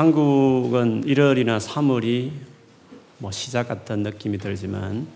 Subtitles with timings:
[0.00, 2.30] 한국은 1월이나 3월이
[3.18, 5.06] 뭐 시작 같은 느낌이 들지만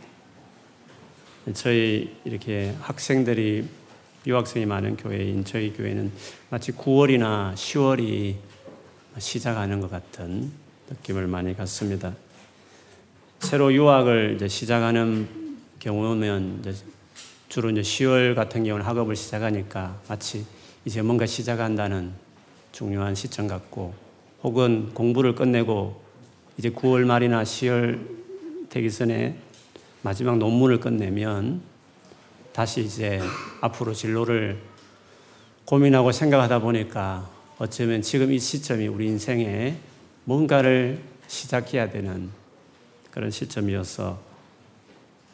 [1.54, 3.66] 저희 이렇게 학생들이
[4.26, 6.12] 유학생이 많은 교회인 저희 교회는
[6.50, 8.34] 마치 9월이나 10월이
[9.16, 10.52] 시작하는 것 같은
[10.90, 12.14] 느낌을 많이 갖습니다.
[13.38, 16.74] 새로 유학을 이제 시작하는 경우면 이제
[17.48, 20.44] 주로 이제 10월 같은 경우는 학업을 시작하니까 마치
[20.84, 22.12] 이제 뭔가 시작한다는
[22.72, 24.03] 중요한 시점 같고
[24.44, 26.00] 혹은 공부를 끝내고
[26.58, 27.98] 이제 9월 말이나 10월
[28.68, 29.38] 되기 전에
[30.02, 31.62] 마지막 논문을 끝내면
[32.52, 33.20] 다시 이제
[33.62, 34.58] 앞으로 진로를
[35.64, 39.76] 고민하고 생각하다 보니까 어쩌면 지금 이 시점이 우리 인생에
[40.24, 42.28] 뭔가를 시작해야 되는
[43.10, 44.20] 그런 시점이어서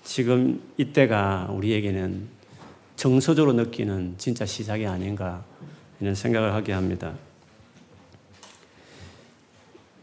[0.05, 2.29] 지금 이때가 우리에게는
[2.95, 5.45] 정서적으로 느끼는 진짜 시작이 아닌가
[6.01, 7.15] 이런 생각을 하게 합니다.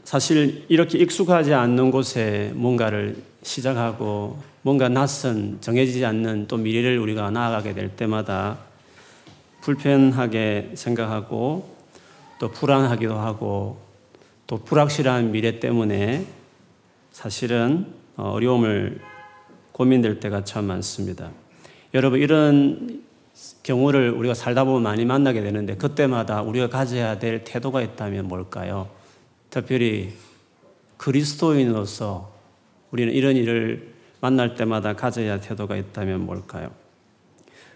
[0.07, 7.73] 사실 이렇게 익숙하지 않는 곳에 뭔가를 시작하고 뭔가 낯선 정해지지 않는 또 미래를 우리가 나아가게
[7.73, 8.58] 될 때마다
[9.59, 11.75] 불편하게 생각하고
[12.39, 13.81] 또 불안하기도 하고
[14.47, 16.25] 또 불확실한 미래 때문에
[17.11, 19.02] 사실은 어려움을
[19.73, 21.31] 고민될 때가 참 많습니다.
[21.94, 23.03] 여러분 이런
[23.61, 28.95] 경우를 우리가 살다 보면 많이 만나게 되는데 그때마다 우리가 가져야 될 태도가 있다면 뭘까요?
[29.61, 30.13] 특별히
[30.97, 32.31] 그리스도인으로서
[32.91, 33.91] 우리는 이런 일을
[34.22, 36.72] 만날 때마다 가져야 할 태도가 있다면 뭘까요?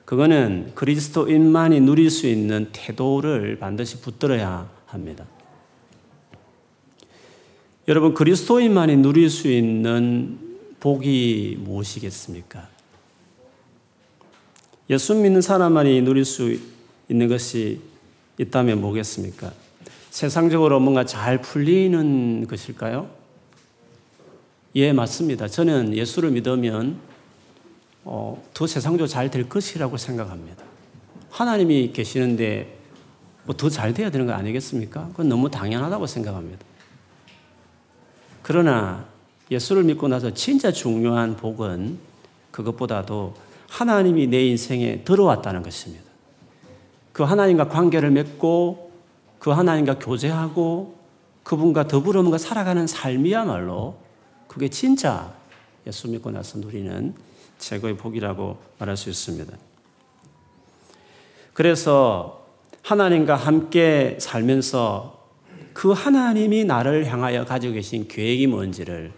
[0.06, 5.26] 그거는 그리스도인만이 누릴 수 있는 태도를 반드시 붙들어야 합니다.
[7.88, 10.38] 여러분, 그리스도인만이 누릴 수 있는
[10.80, 12.68] 복이 무엇이겠습니까?
[14.92, 16.56] 예수 믿는 사람만이 누릴 수
[17.10, 17.80] 있는 것이
[18.38, 19.71] 있다면 뭐겠습니까?
[20.12, 23.10] 세상적으로 뭔가 잘 풀리는 것일까요?
[24.76, 25.48] 예, 맞습니다.
[25.48, 26.98] 저는 예수를 믿으면
[28.04, 30.66] 어, 더 세상적으로 잘 될 것이라고 생각합니다.
[31.30, 32.78] 하나님이 계시는데
[33.46, 35.08] 뭐 더 잘 돼야 되는 거 아니겠습니까?
[35.12, 36.60] 그건 너무 당연하다고 생각합니다.
[38.44, 39.06] 그러나
[39.50, 41.98] 예수를 믿고 나서 진짜 중요한 복은
[42.52, 43.34] 그것보다도
[43.70, 46.04] 하나님이 내 인생에 들어왔다는 것입니다.
[47.14, 48.91] 그 하나님과 관계를 맺고
[49.42, 50.96] 그 하나님과 교제하고
[51.42, 53.98] 그분과 더불어 뭔가 살아가는 삶이야말로
[54.48, 55.34] 그게 진짜
[55.88, 57.16] 예수 믿고 나서 누리는
[57.58, 59.52] 최고의 복이라고 말할 수 있습니다.
[61.54, 62.46] 그래서
[62.84, 65.20] 하나님과 함께 살면서
[65.74, 69.12] 그 하나님이 나를 향하여 가지고 계신 계획이 뭔지를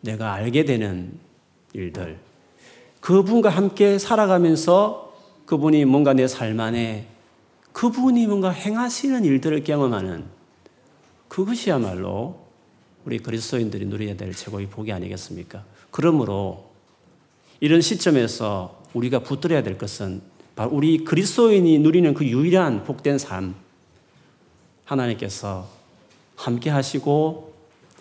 [0.00, 1.12] 내가 알게 되는
[1.72, 2.18] 일들,
[3.00, 5.14] 그분과 함께 살아가면서
[5.46, 7.13] 그분이 뭔가 내 삶 안에
[7.74, 10.24] 그분이 뭔가 행하시는 일들을 경험하는
[11.28, 12.38] 그것이야말로
[13.04, 15.64] 우리 그리스도인들이 누려야 될 최고의 복이 아니겠습니까?
[15.90, 16.70] 그러므로
[17.60, 20.22] 이런 시점에서 우리가 붙들어야 될 것은
[20.54, 23.56] 바로 우리 그리스도인이 누리는 그 유일한 복된 삶.
[24.84, 25.68] 하나님께서
[26.36, 27.54] 함께 하시고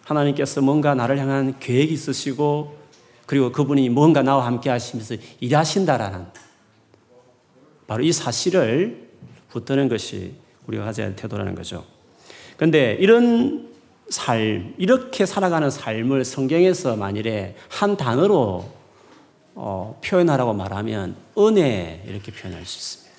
[0.04, 2.78] 하나님께서 뭔가 나를 향한 계획이 있으시고
[3.26, 6.28] 그리고 그분이 뭔가 나와 함께 하시면서 일하신다라는
[7.88, 9.13] 바로 이 사실을
[9.54, 10.34] 붙드는 것이
[10.68, 11.86] 우리가 가져야 할 태도라는 거죠.
[12.58, 13.72] 근데 이런
[14.10, 18.84] 삶, 이렇게 살아가는 삶을 성경에서 만일에 한 단어로
[19.56, 23.14] 어, 표현하라고 말하면 은혜 이렇게 표현할 수 있습니다.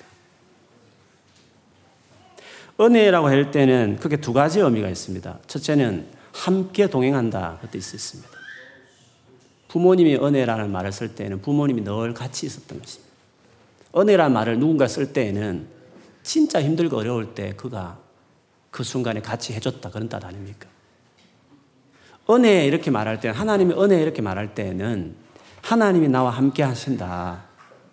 [2.81, 5.39] 은혜라고 할 때는 크게 두 가지 의미가 있습니다.
[5.47, 7.59] 첫째는 함께 동행한다.
[7.61, 8.29] 그것도 있습니다.
[9.69, 13.13] 부모님이 은혜라는 말을 쓸 때는 부모님이 늘 같이 있었던 것입니다.
[13.95, 15.74] 은혜라는 말을 누군가 쓸 때에는
[16.25, 17.99] 진짜 힘들고 어려울 때 그가
[18.71, 19.91] 그 순간에 같이 해줬다.
[19.91, 20.67] 그런 뜻 아닙니까?
[22.31, 25.15] 은혜 이렇게 말할 때, 하나님의 은혜 이렇게 말할 때는
[25.61, 27.45] 하나님이 나와 함께 하신다.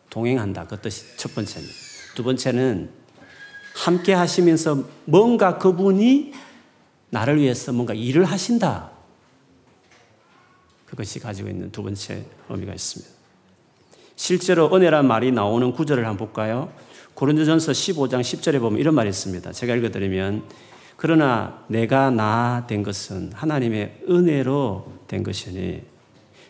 [0.08, 0.66] 동행한다.
[0.66, 1.74] 그 뜻이 첫 번째입니다.
[2.14, 2.90] 두 번째는
[3.74, 6.32] 함께 하시면서 뭔가 그분이
[7.10, 8.90] 나를 위해서 뭔가 일을 하신다.
[10.86, 13.12] 그것이 가지고 있는 두 번째 의미가 있습니다.
[14.16, 16.72] 실제로 은혜란 말이 나오는 구절을 한번 볼까요?
[17.14, 19.52] 고린도전서 15장 10절에 보면 이런 말이 있습니다.
[19.52, 20.42] 제가 읽어드리면
[20.96, 25.82] 그러나 내가 나 된 것은 하나님의 은혜로 된 것이니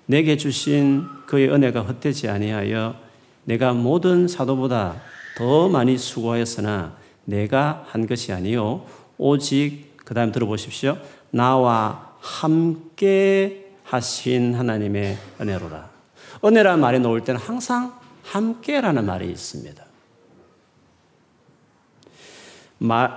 [0.06, 2.96] 내게 주신 그의 은혜가 헛되지 아니하여
[3.44, 5.00] 내가 모든 사도보다
[5.36, 8.84] 더 많이 수고하였으나 내가 한 것이 아니요
[9.16, 10.98] 오직 그 다음 들어보십시오.
[11.30, 15.90] 나와 함께 하신 하나님의 은혜로라.
[16.44, 19.91] 은혜라는 말이 나올 때는 항상 함께라는 말이 있습니다.
[22.82, 23.16] 마,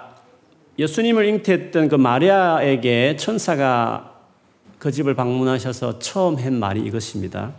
[0.78, 4.14] 예수님을 잉태했던 그 마리아에게 천사가
[4.78, 7.54] 그 집을 방문하셔서 처음 한 말이 이것입니다.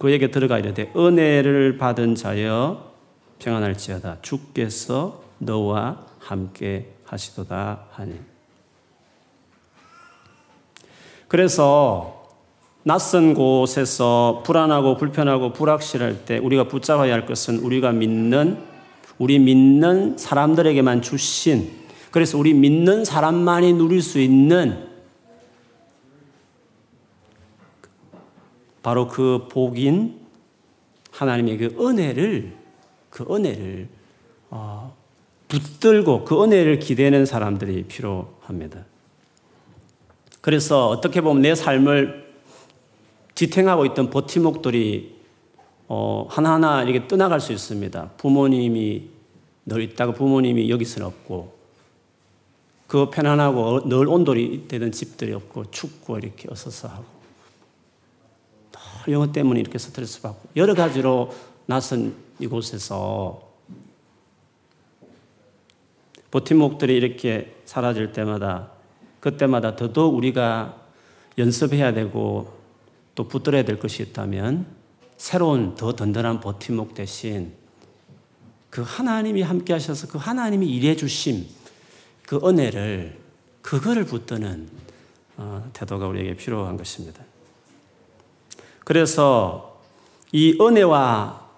[0.00, 2.92] 그에게 들어가 이르되 은혜를 받은 자여
[3.38, 8.14] 평안할지어다 주께서 너와 함께 하시도다 하니.
[11.28, 12.24] 그래서
[12.82, 18.73] 낯선 곳에서 불안하고 불편하고 불확실할 때 우리가 붙잡아야 할 것은 우리가 믿는
[19.18, 21.70] 우리 믿는 사람들에게만 주신
[22.10, 24.88] 그래서 우리 믿는 사람만이 누릴 수 있는
[28.82, 30.20] 바로 그 복인
[31.10, 32.52] 하나님의 그 은혜를
[33.10, 33.88] 그 은혜를
[34.50, 34.94] 어,
[35.48, 38.84] 붙들고 그 은혜를 기대는 사람들이 필요합니다.
[40.40, 42.34] 그래서 어떻게 보면 내 삶을
[43.34, 45.13] 지탱하고 있던 버팀목들이
[45.88, 48.12] 어, 하나하나 이렇게 떠나갈 수 있습니다.
[48.16, 49.10] 부모님이
[49.66, 51.54] 늘 있다가 부모님이 여기서는 없고
[52.86, 57.04] 그 편안하고 늘 온돌이 되던 집들이 없고 춥고 이렇게 어서서 하고
[59.08, 61.32] 영어 때문에 이렇게 스트레스 받고 여러 가지로
[61.66, 63.42] 낯선 이곳에서
[66.30, 68.70] 버팀목들이 이렇게 사라질 때마다
[69.20, 70.76] 그때마다 더더욱 우리가
[71.38, 72.52] 연습해야 되고
[73.14, 74.66] 또 붙들어야 될 것이 있다면
[75.16, 77.52] 새로운 더 든든한 버팀목 대신
[78.70, 81.46] 그 하나님이 함께 하셔서 그 하나님이 일해 주심
[82.26, 83.18] 그 은혜를
[83.62, 84.68] 그거를 붙드는
[85.36, 87.22] 어, 태도가 우리에게 필요한 것입니다.
[88.84, 89.80] 그래서
[90.32, 91.48] 이 은혜와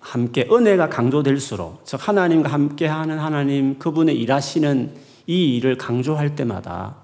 [0.00, 4.94] 함께 은혜가 강조될수록 즉 하나님과 함께하는 하나님 그분의 일하시는
[5.26, 6.96] 이 일을 강조할 때마다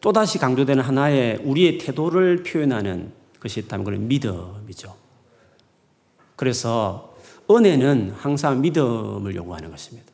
[0.00, 4.94] 또다시 강조되는 하나의 우리의 태도를 표현하는 것이 있다면 그건 믿음이죠.
[6.36, 7.16] 그래서
[7.50, 10.12] 은혜는 항상 믿음을 요구하는 것입니다.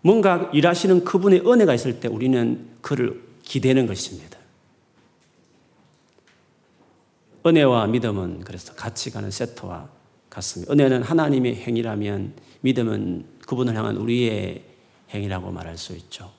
[0.00, 4.38] 뭔가 일하시는 그분의 은혜가 있을 때 우리는 그를 기대는 것입니다.
[7.44, 9.88] 은혜와 믿음은 그래서 같이 가는 세트와
[10.30, 10.72] 같습니다.
[10.72, 14.64] 은혜는 하나님의 행위라면 믿음은 그분을 향한 우리의
[15.10, 16.32] 행위라고 말할 수 있죠.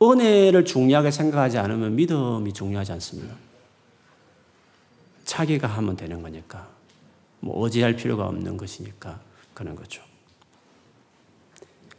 [0.00, 3.34] 은혜를 중요하게 생각하지 않으면 믿음이 중요하지 않습니다.
[5.24, 6.68] 자기가 하면 되는 거니까.
[7.40, 9.20] 뭐 어지할 필요가 없는 것이니까
[9.52, 10.02] 그런 거죠.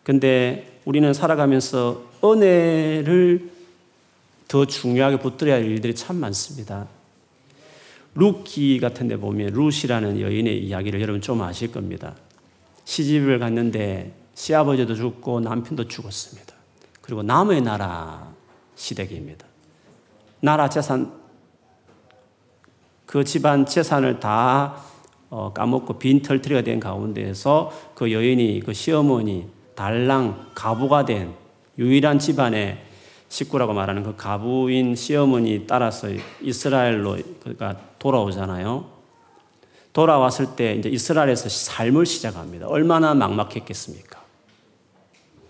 [0.04, 3.52] 근데 우리는 살아가면서 은혜를
[4.48, 6.88] 더 중요하게 붙들어야 할 일들이 참 많습니다.
[8.14, 12.16] 룻기 같은 데 보면 룻이라는 여인의 이야기를 여러분 좀 아실 겁니다.
[12.86, 16.54] 시집을 갔는데 시아버지도 죽고 남편도 죽었습니다.
[17.02, 18.32] 그리고 남의 나라
[18.76, 19.46] 시댁입니다.
[20.40, 21.12] 나라 재산,
[23.06, 24.76] 그 집안 재산을 다
[25.30, 31.34] 어, 까먹고 빈 털터리가 된 가운데에서 그 여인이 그 시어머니 달랑 과부가 된
[31.78, 32.82] 유일한 집안의
[33.28, 36.08] 식구라고 말하는 그 가부인 시어머니 따라서
[36.42, 38.96] 이스라엘로 그러니까 돌아오잖아요.
[39.92, 42.68] 돌아왔을 때 이제 이스라엘에서 삶을 시작합니다.
[42.68, 44.24] 얼마나 막막했겠습니까?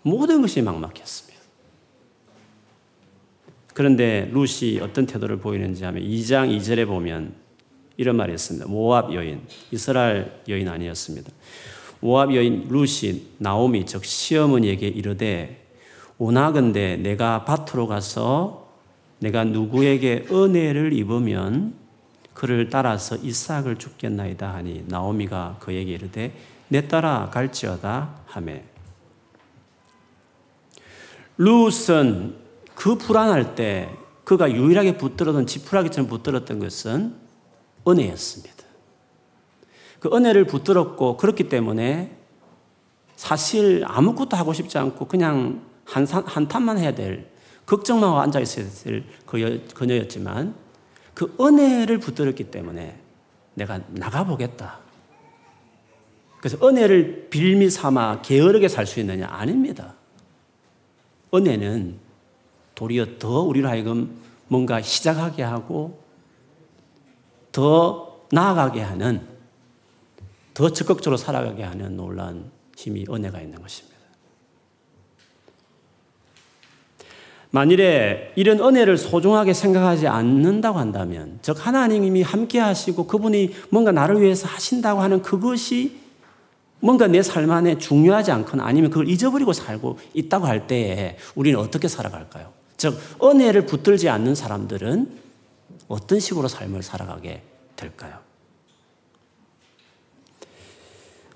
[0.03, 1.35] 모든 것이 막막했습니다.
[3.73, 7.44] 그런데 루시 어떤 태도를 보이는지 하면 2장 2절에 보면
[7.97, 8.67] 이런 말이 있습니다.
[8.67, 11.31] 모압 여인, 이스라엘 여인 아니었습니다.
[11.99, 15.65] 모압 여인 루시 나오미 즉 시어머니에게 이르되
[16.17, 18.69] 오나건대 내가 밭으로 가서
[19.19, 21.73] 내가 누구에게 은혜를 입으면
[22.33, 26.33] 그를 따라서 이삭을 죽겠나이다 하니 나오미가 그에게 이르되
[26.67, 28.63] 내 따라 갈지어다 하매
[31.37, 32.35] 룻은
[32.75, 33.89] 그 불안할 때
[34.25, 37.24] 그가 유일하게 붙들었던 지푸라기처럼 붙들었던 것은
[37.87, 38.55] 은혜였습니다.
[39.99, 42.15] 그 은혜를 붙들었고 그렇기 때문에
[43.15, 47.29] 사실 아무것도 하고 싶지 않고 그냥 한, 한탄만 해야 될,
[47.65, 50.55] 걱정만 하고 앉아 있어야 될그 그녀였지만
[51.13, 52.99] 그 은혜를 붙들었기 때문에
[53.55, 54.79] 내가 나가보겠다.
[56.39, 59.27] 그래서 은혜를 빌미 삼아 게으르게 살 수 있느냐?
[59.31, 59.95] 아닙니다.
[61.33, 61.97] 은혜는
[62.75, 66.04] 도리어 더 우리로 하여금 뭔가 시작하게 하고
[67.55, 69.21] 더 나아가게 하는
[70.53, 73.95] 더 적극적으로 살아가게 하는 놀라운 힘이 은혜가 있는 것입니다.
[77.51, 84.49] 만일에 이런 은혜를 소중하게 생각하지 않는다고 한다면, 즉, 하나님이 함께 하시고 그분이 뭔가 나를 위해서
[84.49, 85.97] 하신다고 하는 그것이
[86.81, 91.87] 뭔가 내 삶 안에 중요하지 않거나 아니면 그걸 잊어버리고 살고 있다고 할 때에 우리는 어떻게
[91.87, 92.51] 살아갈까요?
[92.75, 95.24] 즉, 은혜를 붙들지 않는 사람들은
[95.87, 97.41] 어떤 식으로 삶을 살아가게
[97.75, 98.19] 될까요?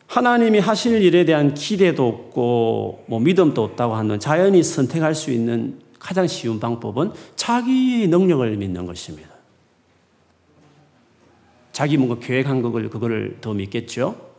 [0.08, 6.26] 하나님이 하실 일에 대한 기대도 없고 뭐 믿음도 없다고 하는 자연이 선택할 수 있는 가장
[6.26, 9.30] 쉬운 방법은 자기 능력을 믿는 것입니다.
[11.72, 14.30] 자기 뭔가 계획한 것을 그거를 더 믿겠죠.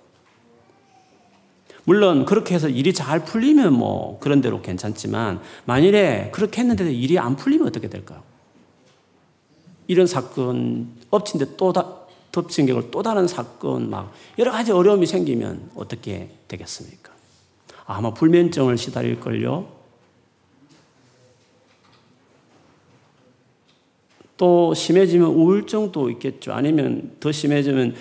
[1.85, 7.37] 물론 그렇게 해서 일이 잘 풀리면 뭐 그런 대로 괜찮지만 만일에 그렇게 했는데도 일이 안
[7.37, 8.23] 풀리면 어떻게 될까요?
[9.91, 11.73] 이런 사건 엎친 데또
[12.31, 17.11] 덮친 격을 또 다른 사건 막 여러 가지 어려움이 생기면 어떻게 되겠습니까?
[17.87, 19.67] 아마 불면증을 시달릴걸요.
[24.37, 26.53] 또 심해지면 우울증도 있겠죠.
[26.53, 27.97] 아니면 더 심해지면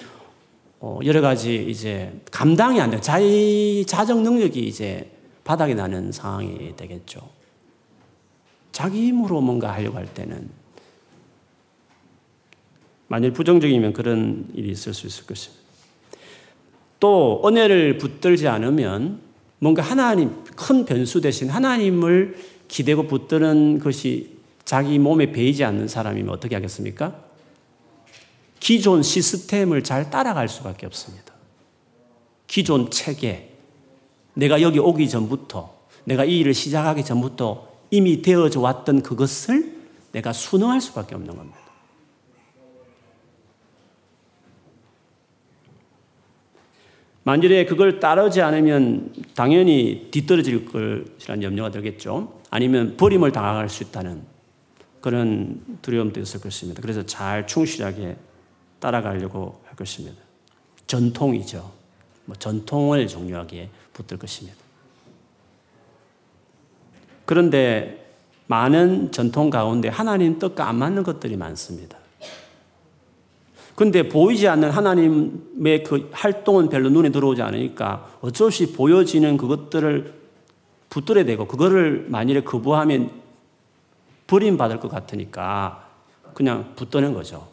[0.82, 3.02] 어, 여러 가지 이제 감당이 안 돼.
[3.02, 5.10] 자기 자정 능력이 이제
[5.44, 7.28] 바닥이 나는 상황이 되겠죠.
[8.72, 10.59] 자기 힘으로 뭔가 하려고 할 때는
[13.10, 15.62] 만일 부정적이면 그런 일이 있을 수 있을 것입니다.
[17.00, 19.20] 또 은혜를 붙들지 않으면
[19.58, 22.38] 뭔가 하나님 큰 변수 대신 하나님을
[22.68, 27.16] 기대고 붙드는 것이 자기 몸에 배이지 않는 사람이면 어떻게 하겠습니까?
[28.60, 31.34] 기존 시스템을 잘 따라갈 수밖에 없습니다.
[32.46, 33.54] 기존 체계,
[34.36, 39.76] 내가 여기 오기 전부터, 내가 이 일을 시작하기 전부터 이미 되어져 왔던 그것을
[40.12, 41.69] 내가 순응할 수밖에 없는 겁니다.
[47.30, 52.42] 만일에 그걸 따르지 않으면 당연히 뒤떨어질 것이라는 염려가 들겠죠.
[52.50, 54.24] 아니면 버림을 당할 수 있다는
[55.00, 56.82] 그런 두려움도 있을 것입니다.
[56.82, 58.18] 그래서 잘 충실하게
[58.80, 60.18] 따라가려고 할 것입니다.
[60.88, 61.72] 전통이죠.
[62.26, 64.58] 뭐 전통을 중요하게 붙들 것입니다.
[67.26, 68.12] 그런데
[68.48, 71.99] 많은 전통 가운데 하나님 뜻과 안 맞는 것들이 많습니다.
[73.80, 80.16] 근데 보이지 않는 하나님의 그 활동은 별로 눈에 들어오지 않으니까 어쩔 수 없이 보여지는 그것들을
[80.90, 83.10] 붙들어야 되고 그거를 만일에 거부하면
[84.28, 85.88] 버림받을 것 같으니까
[86.34, 87.48] 그냥 붙드는 거죠.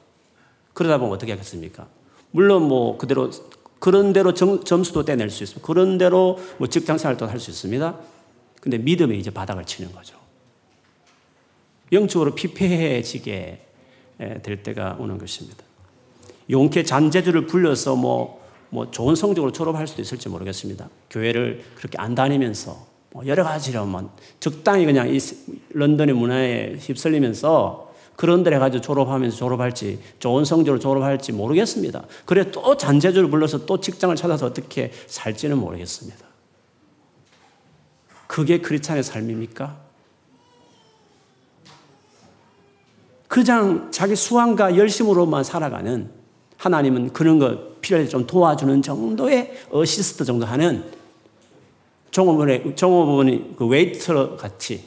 [0.72, 1.86] 그러다 보면 어떻게 하겠습니까?
[2.32, 3.30] 물론 뭐 그대로
[3.78, 5.64] 그런 대로 정, 점수도 떼낼 수 있습니다.
[5.64, 8.00] 그런 대로 뭐 직장 생활도 할 수 있습니다.
[8.60, 10.16] 근데 믿음에 이제 바닥을 치는 거죠.
[11.92, 13.60] 영적으로 피폐해지게
[14.42, 15.65] 될 때가 오는 것입니다.
[16.50, 20.88] 용케 잔재주를 불려서 뭐, 뭐 좋은 성적으로 졸업할 수도 있을지 모르겠습니다.
[21.10, 25.18] 교회를 그렇게 안 다니면서 뭐 여러 가지로 뭐 적당히 그냥 이
[25.72, 27.86] 런던의 문화에 휩쓸리면서
[28.16, 32.04] 그런 데를 가지고 졸업하면서 졸업할지 좋은 성적으로 졸업할지 모르겠습니다.
[32.24, 36.26] 그래 또 잔재주를 부려서 또 직장을 찾아서 어떻게 살지는 모르겠습니다.
[38.26, 39.86] 그게 크리스찬의 삶입니까?
[43.28, 46.10] 그냥 자기 수완과 열심으로만 살아가는
[46.56, 50.84] 하나님은 그런 거 필요할 좀 도와주는 정도의 어시스트 정도 하는
[52.10, 54.84] 종업원의, 종업원이 그 웨이터 같이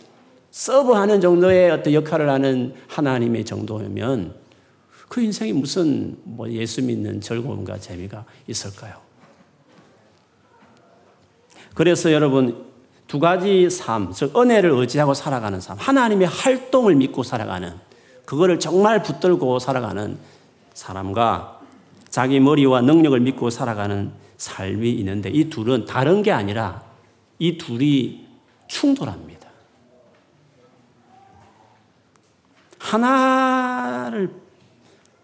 [0.52, 4.34] 서브하는 정도의 어떤 역할을 하는 하나님의 정도면
[5.08, 8.96] 그 인생이 무슨 뭐 예수 믿는 즐거움과 재미가 있을까요?
[11.74, 12.66] 그래서 여러분
[13.08, 17.74] 두 가지 삶, 즉 은혜를 의지하고 살아가는 삶, 하나님의 활동을 믿고 살아가는
[18.26, 20.18] 그거를 정말 붙들고 살아가는
[20.74, 21.59] 사람과
[22.10, 26.84] 자기 머리와 능력을 믿고 살아가는 삶이 있는데 이 둘은 다른 게 아니라
[27.38, 28.26] 이 둘이
[28.68, 29.50] 충돌합니다.
[32.80, 34.32] 하나를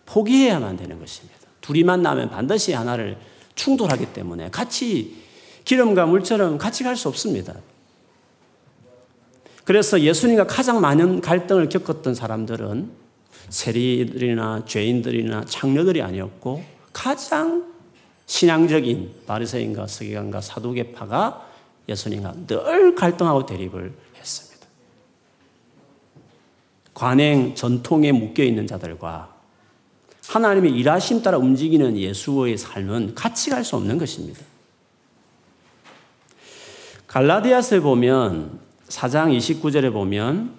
[0.06, 1.39] 포기해야만 되는 것입니다.
[1.62, 3.18] 둘이 만나면 반드시 하나를
[3.56, 5.24] 충돌하기 때문에 같이
[5.63, 7.56] 기름과 물처럼 같이 갈 수 없습니다.
[9.63, 12.92] 그래서 예수님과 가장 많은 갈등을 겪었던 사람들은
[13.50, 17.74] 세리들이나 죄인들이나 창녀들이 아니었고 가장
[18.25, 21.46] 신앙적인 바리새인과 서기관과 사두개파가
[21.90, 24.66] 예수님과 늘 갈등하고 대립을 했습니다.
[26.94, 29.36] 관행 전통에 묶여 있는 자들과
[30.30, 34.40] 하나님의 일하심 따라 움직이는 예수의 삶은 같이 갈 수 없는 것입니다.
[37.08, 40.56] 갈라디아서에 보면 4장 29절에 보면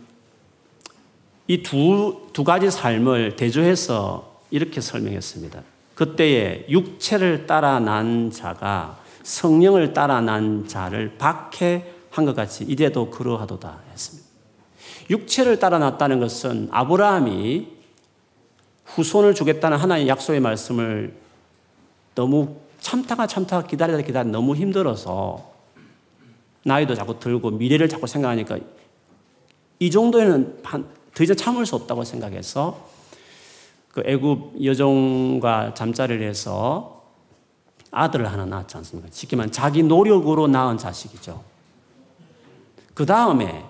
[1.49, 5.76] 이 두 두 가지 삶을 대조해서 이렇게 설명했습니다.
[5.97, 14.29] 그때에 육체를 따라 난 자가 성령을 따라 난 자를 박해한 것 같이 이래도 그러하도다 했습니다.
[15.11, 17.69] 육체를 따라 났다는 것은 아브라함이
[18.85, 21.17] 후손을 주겠다는 하나님의 약속의 말씀을
[22.15, 25.51] 너무 참다가 참다가 기다리다 기다리다 너무 힘들어서
[26.65, 28.59] 나이도 자꾸 들고 미래를 자꾸 생각하니까
[29.79, 32.96] 이 정도에는 더 이상 참을 수 없다고 생각해서
[33.97, 37.03] 그 애굽 여종과 잠자리를 해서
[37.91, 39.09] 아들을 하나 낳았지 않습니까?
[39.11, 41.43] 쉽게 말하면 자기 노력으로 낳은 자식이죠.
[42.93, 43.65] 그 다음에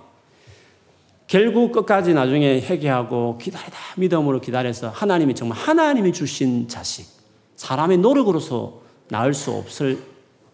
[1.28, 7.06] 결국 끝까지 나중에 회개하고 기다리다 믿음으로 기다려서 하나님이 정말 하나님이 주신 자식,
[7.54, 8.80] 사람의 노력으로서
[9.10, 10.02] 낳을 수 없을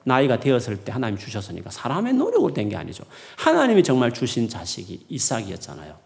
[0.04, 3.04] 나이가 되었을 때 하나님 주셨으니까 사람의 노력으로 된 게 아니죠.
[3.38, 5.96] 하나님이 정말 주신 자식이 이삭이었잖아요.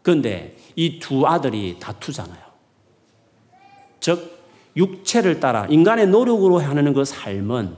[0.00, 2.45] 그런데 이 두 아들이 다투잖아요.
[4.06, 4.38] 즉,
[4.76, 7.74] 육체를 따라 인간의 노력으로 하는 그 삶은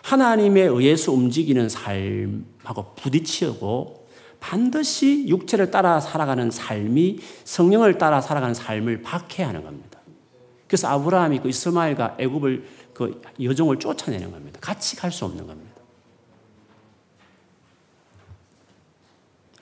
[0.00, 4.06] 하나님에 의해서 움직이는 삶하고 부딪히고
[4.38, 9.98] 반드시 육체를 따라 살아가는 삶이 성령을 따라 살아가는 삶을 박해하는 겁니다.
[10.68, 12.64] 그래서 아브라함이 그 이스마엘과 애굽을
[12.94, 14.60] 그 여종을 쫓아내는 겁니다.
[14.62, 15.72] 같이 갈 수 없는 겁니다.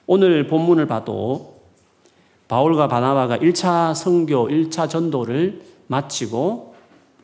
[0.07, 1.59] 오늘 본문을 봐도
[2.49, 6.75] 바울과 바나바가 1차 성교, 1차 전도를 마치고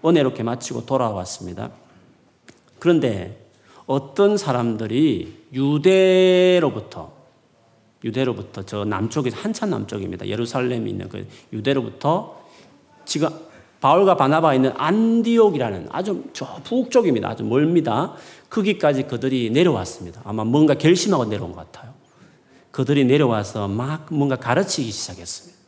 [0.05, 1.71] 은혜롭게 마치고 돌아왔습니다.
[2.79, 3.47] 그런데
[3.87, 7.13] 어떤 사람들이 유대로부터
[8.03, 10.27] 유대로부터 저 남쪽에 한참 남쪽입니다.
[10.27, 12.43] 예루살렘이 있는 그 유대로부터
[13.07, 13.31] 지금
[13.81, 17.29] 바울과 바나바가 있는 안디옥이라는 아주 저 북쪽입니다.
[17.29, 18.15] 아주 멀습니다.
[18.51, 20.21] 거기까지 그들이 내려왔습니다.
[20.25, 21.93] 아마 뭔가 결심하고 내려온 것 같아요.
[22.71, 25.64] 그들이 내려와서 막 뭔가 가르치기 시작했습니다.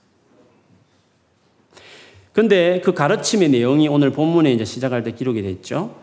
[2.37, 5.97] 근데 그 가르침의 내용이 오늘 본문에 이제 시작할 때 기록이 됐죠.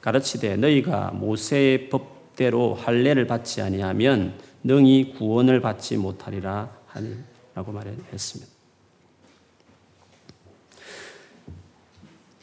[0.00, 4.32] 가르치되 너희가 모세의 법대로 할례를 받지 아니하면
[4.64, 8.50] 능히 구원을 받지 못하리라 하니라고 말했습니다.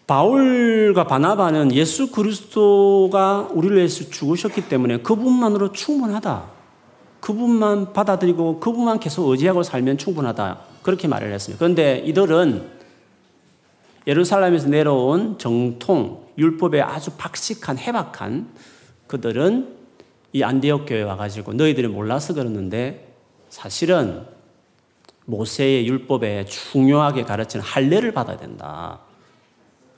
[0.05, 6.51] 바울과 바나바는 예수 그리스도가 우리를 위해서 죽으셨기 때문에 그분만으로 충분하다.
[7.19, 10.59] 그분만 받아들이고 그분만 계속 의지하고 살면 충분하다.
[10.83, 11.57] 그렇게 말을 했습니다.
[11.57, 12.74] 그런데 이들은
[14.07, 18.53] 예루살렘에서 내려온 정통, 율법에 아주 박식한, 해박한
[19.07, 19.75] 그들은
[20.33, 23.13] 이 안디옥 교회 와가지고 너희들이 몰라서 그러는데
[23.49, 24.25] 사실은
[25.25, 28.99] 모세의 율법에 중요하게 가르치는 할례를 받아야 된다.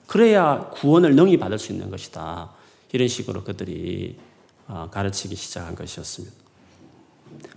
[0.05, 2.51] 그래야 구원을 능히 받을 수 있는 것이다.
[2.93, 4.17] 이런 식으로 그들이
[4.67, 6.46] 어, 가르치기 시작한 것이었습니다.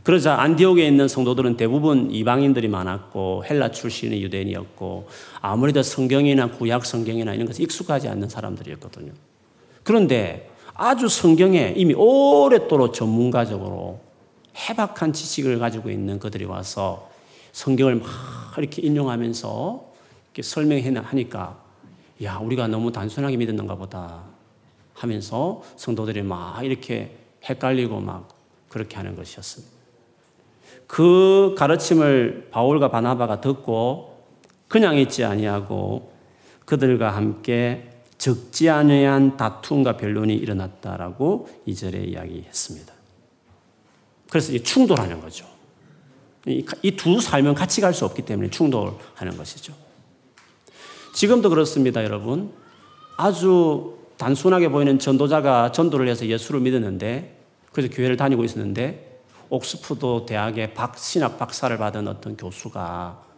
[0.02, 5.08] 그러자 안디옥에 있는 성도들은 대부분 이방인들이 많았고 헬라 출신의 유대인이었고
[5.40, 9.12] 아무래도 성경이나 구약 성경이나 이런 것에 익숙하지 않는 사람들이었거든요.
[9.82, 14.00] 그런데 아주 성경에 이미 오랫도록 전문가적으로
[14.56, 17.10] 해박한 지식을 가지고 있는 그들이 와서
[17.52, 18.08] 성경을 막
[18.58, 19.90] 이렇게 인용하면서
[20.28, 21.58] 이렇게 설명해 하니까
[22.22, 24.22] 야, 우리가 너무 단순하게 믿었는가 보다
[24.94, 27.16] 하면서 성도들이 막 이렇게
[27.48, 28.39] 헷갈리고 막
[28.70, 29.70] 그렇게 하는 것이었습니다.
[30.86, 34.24] 그 가르침을 바울과 바나바가 듣고
[34.68, 36.12] 그냥 있지 아니하고
[36.64, 42.92] 그들과 함께 적지 않은 다툼과 변론이 일어났다라고 이절에 이야기했습니다.
[44.30, 45.46] 그래서 충돌하는 거죠.
[46.46, 49.74] 이 두 삶은 같이 갈 수 없기 때문에 충돌하는 것이죠.
[51.14, 52.52] 지금도 그렇습니다, 여러분.
[53.16, 57.39] 아주 단순하게 보이는 전도자가 전도를 해서 예수를 믿었는데,
[57.72, 63.30] 그래서 교회를 다니고 있었는데, 옥스푸드 대학의 박, 신학 박사를 받은 어떤 교수가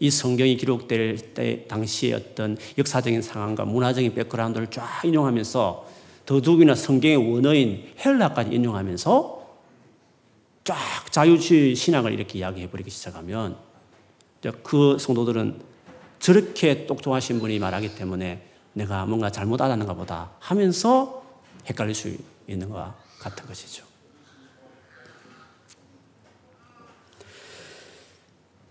[0.00, 5.86] 이 성경이 기록될 때 당시의 어떤 역사적인 상황과 문화적인 백그라운드를 쫙 인용하면서
[6.24, 9.40] 더욱이나 성경의 원어인 헬라까지 인용하면서
[10.64, 10.76] 쫙
[11.10, 13.56] 자유주의 신학을 이렇게 이야기해 버리기 시작하면
[14.62, 15.60] 그 성도들은
[16.18, 21.24] 저렇게 똑똑하신 분이 말하기 때문에 내가 뭔가 잘못 알았는가 보다 하면서
[21.68, 22.16] 헷갈릴 수
[22.46, 22.76] 있는 것
[23.20, 23.84] 같은 것이죠.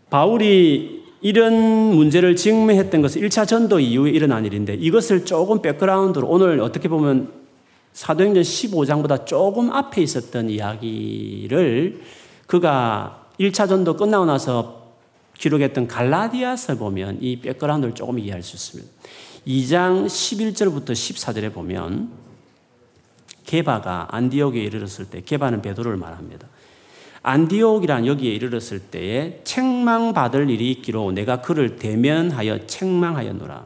[0.09, 6.87] 바울이 이런 문제를 직면했던 것은 1차 전도 이후에 일어난 일인데 이것을 조금 백그라운드로 오늘 어떻게
[6.87, 7.31] 보면
[7.93, 12.01] 사도행전 15장보다 조금 앞에 있었던 이야기를
[12.47, 14.93] 그가 1차 전도 끝나고 나서
[15.37, 18.91] 기록했던 갈라디아서 보면 이 백그라운드를 조금 이해할 수 있습니다.
[19.47, 22.11] 2장 11절부터 14절에 보면
[23.49, 26.47] 게바가 안디옥에 이르렀을 때 게바는 베드로를 말합니다.
[27.23, 33.65] 안디옥이란 여기에 이르렀을 때에 책망받을 일이 있기로 내가 그를 대면하여 책망하였노라.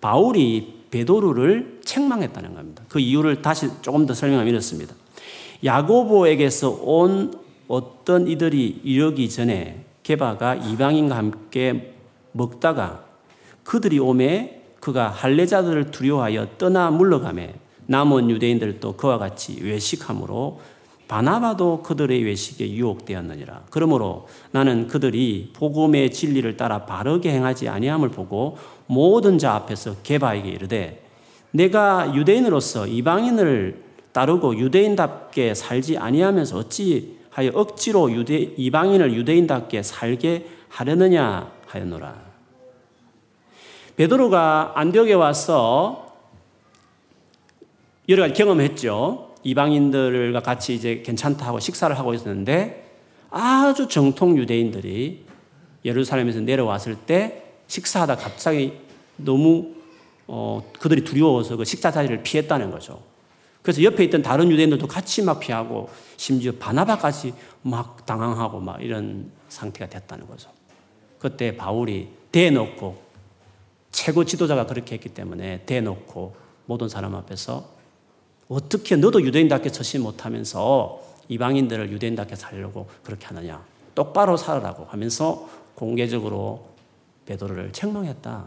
[0.00, 2.84] 바울이 베드로를 책망했다는 겁니다.
[2.88, 4.94] 그 이유를 다시 조금 더 설명하면 이렇습니다.
[5.64, 7.34] 야고보에게서 온
[7.66, 11.94] 어떤 이들이 이르기 전에 게바가 이방인과 함께
[12.30, 13.04] 먹다가
[13.64, 17.54] 그들이 오매 그가 할례자들을 두려워하여 떠나 물러가매
[17.88, 20.60] 남은 유대인들도 그와 같이 외식함으로
[21.08, 23.62] 바나바도 그들의 외식에 유혹되었느니라.
[23.70, 31.02] 그러므로 나는 그들이 복음의 진리를 따라 바르게 행하지 아니함을 보고 모든 자 앞에서 게바에게 이르되
[31.50, 42.28] 내가 유대인으로서 이방인을 따르고 유대인답게 살지 아니하면서 어찌하여 억지로 유대 이방인을 유대인답게 살게 하려느냐 하였노라.
[43.96, 46.07] 베드로가 안디옥에 와서
[48.08, 49.34] 여러 가지 경험했죠.
[49.42, 52.86] 이방인들과 같이 이제 괜찮다 하고 식사를 하고 있었는데
[53.30, 55.26] 아주 정통 유대인들이
[55.84, 58.72] 예루살렘에서 내려왔을 때 식사하다 갑자기
[59.16, 59.74] 너무
[60.26, 63.02] 어, 그들이 두려워서 그 식사 자리를 피했다는 거죠.
[63.60, 69.90] 그래서 옆에 있던 다른 유대인들도 같이 막 피하고 심지어 바나바까지 막 당황하고 막 이런 상태가
[69.90, 70.50] 됐다는 거죠.
[71.18, 73.02] 그때 바울이 대놓고
[73.90, 77.77] 최고 지도자가 그렇게 했기 때문에 대놓고 모든 사람 앞에서
[78.48, 83.62] 어떻게 너도 유대인답게 처신 못하면서 이방인들을 유대인답게 살려고 그렇게 하느냐.
[83.94, 86.66] 똑바로 살아라고 하면서 공개적으로
[87.26, 88.46] 베드로를 책망했다.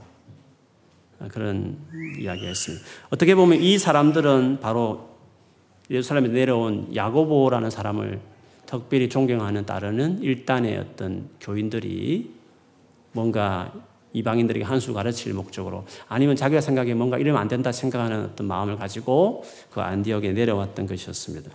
[1.28, 1.78] 그런
[2.20, 2.86] 이야기였습니다.
[3.12, 5.10] 어떻게 보면 이 사람들은 바로
[5.90, 8.20] 예루살렘에 내려온 야고보라는 사람을
[8.66, 12.34] 특별히 존경하는 따르는 일단의 어떤 교인들이
[13.12, 13.72] 뭔가
[14.14, 19.44] 이방인들에게 한수 가르칠 목적으로 아니면 자기가 생각에 뭔가 이러면 안 된다 생각하는 어떤 마음을 가지고
[19.72, 21.52] 그 안디옥에 내려왔던 것이었습니다.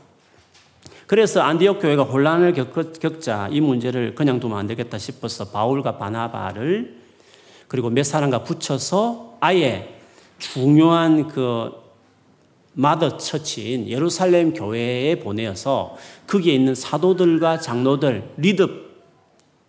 [1.06, 6.96] 그래서 안디옥 교회가 혼란을 겪자 이 문제를 그냥 두면 안 되겠다 싶어서 바울과 바나바를
[7.68, 9.96] 그리고 몇 사람과 붙여서 아예
[10.38, 11.70] 중요한 그
[12.72, 18.68] 마더 처치인 예루살렘 교회에 보내어서 거기에 있는 사도들과 장로들, 리더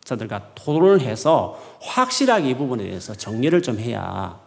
[0.08, 4.40] 자들과 토론을 해서 확실하게 이 부분에 대해서 정리를 좀 해야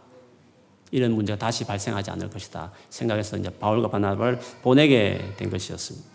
[0.91, 6.09] 이런 문제가 다시 발생하지 않을 것이다 생각해서 이제 바울과 바나바를 보내게 된 것이었습니다.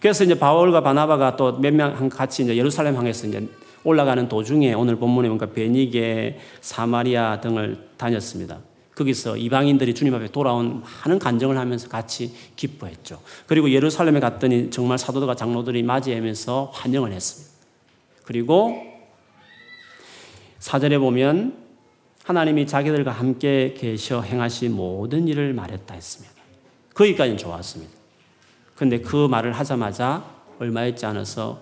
[0.00, 3.48] 그래서 이제 바울과 바나바가 또 몇 명 같이 이제 예루살렘 향해서 이제
[3.82, 8.60] 올라가는 도중에 오늘 본문에 보니까 베니게, 사마리아 등을 다녔습니다.
[8.94, 13.20] 거기서 이방인들이 주님 앞에 돌아온 많은 간정을 하면서 같이 기뻐했죠.
[13.46, 17.53] 그리고 예루살렘에 갔더니 정말 사도들과 장로들이 맞이하면서 환영을 했습니다.
[18.24, 18.82] 그리고
[20.58, 21.64] 사절에 보면
[22.24, 26.34] 하나님이 자기들과 함께 계셔 행하신 모든 일을 말했다 했습니다.
[26.94, 27.92] 거기까지는 좋았습니다.
[28.74, 30.24] 근데 그 말을 하자마자
[30.58, 31.60] 얼마 있지 않아서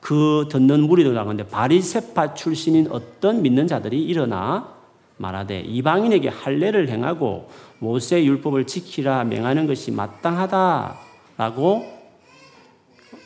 [0.00, 4.74] 그 듣는 무리들 가운데 바리세파 출신인 어떤 믿는 자들이 일어나
[5.16, 7.48] 말하되 이방인에게 할례를 행하고
[7.78, 11.84] 모세 율법을 지키라 명하는 것이 마땅하다라고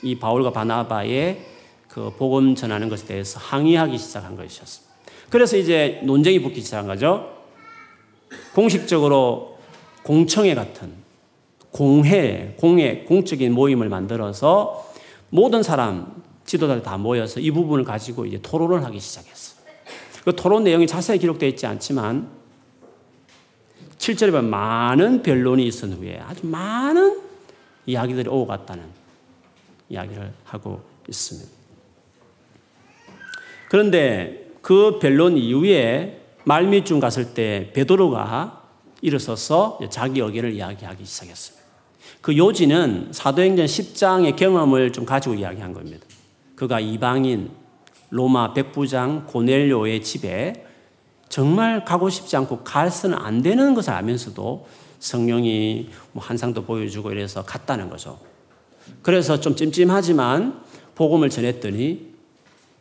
[0.02, 1.57] 이 바울과 바나바의
[1.88, 4.94] 그 복음 전하는 것에 대해서 항의하기 시작한 것이었습니다.
[5.30, 7.34] 그래서 이제 논쟁이 붙기 시작한 거죠.
[8.54, 9.58] 공식적으로
[10.02, 10.92] 공청회 같은
[11.70, 14.90] 공회, 공회, 공적인 모임을 만들어서
[15.30, 19.58] 모든 사람, 지도자들 다 모여서 이 부분을 가지고 이제 토론을 하기 시작했어요.
[20.24, 22.28] 그 토론 내용이 자세히 기록되어 있지 않지만
[23.98, 27.20] 7절에 보면 많은 변론이 있은 후에 아주 많은
[27.86, 28.84] 이야기들이 오고 갔다는
[29.90, 31.57] 이야기를 하고 있습니다.
[33.68, 38.62] 그런데 그 변론 이후에 말미쯤 갔을 때 베드로가
[39.02, 41.64] 일어서서 자기 의견을 이야기하기 시작했습니다.
[42.20, 46.06] 그 요지는 사도행전 10장의 경험을 좀 가지고 이야기한 겁니다.
[46.56, 47.50] 그가 이방인
[48.10, 50.64] 로마 백부장 고넬료의 집에
[51.28, 54.66] 정말 가고 싶지 않고 갈수는 안 되는 것을 알면서도
[54.98, 58.18] 성령이 뭐 한상도 보여주고 이래서 갔다는 거죠.
[59.02, 60.62] 그래서 좀 찜찜하지만
[60.94, 62.07] 복음을 전했더니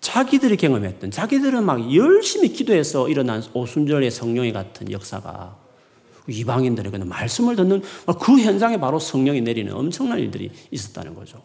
[0.02, 5.58] 자기들이 경험했던 자기들은 막 열심히 기도해서 일어난 오순절의 성령의 같은 역사가
[6.28, 7.82] 이방인들에게 는 말씀을 듣는
[8.20, 11.42] 그 현장에 바로 성령이 내리는 엄청난 일들이 있었다는 거죠.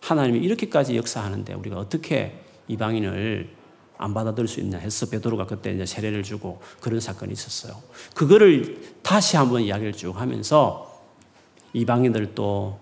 [0.00, 3.50] 하나님이 이렇게까지 역사하는데 우리가 어떻게 이방인을
[3.98, 7.82] 안 받아들일 수 있냐 해서 베드로가 그때 이제 세례를 주고 그런 사건이 있었어요.
[8.14, 11.02] 그거를 다시 한번 이야기를 쭉 하면서
[11.72, 12.78] 이방인들도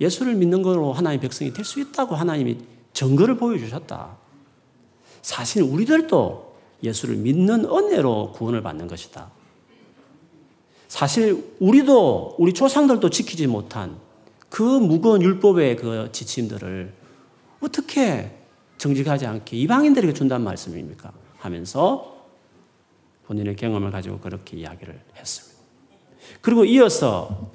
[0.00, 2.58] 예수를 믿는 거로 하나님의 백성이 될 수 있다고 하나님이
[2.92, 4.16] 증거를 보여주셨다.
[5.22, 9.30] 사실 우리들도 예수를 믿는 은혜로 구원을 받는 것이다.
[10.88, 13.98] 사실 우리도 우리 조상들도 지키지 못한
[14.48, 16.92] 그 무거운 율법의 그 지침들을
[17.60, 18.36] 어떻게
[18.78, 21.12] 정직하지 않게 이방인들에게 준다는 말씀입니까?
[21.38, 22.16] 하면서
[23.26, 25.60] 본인의 경험을 가지고 그렇게 이야기를 했습니다.
[26.40, 27.50] 그리고 이어서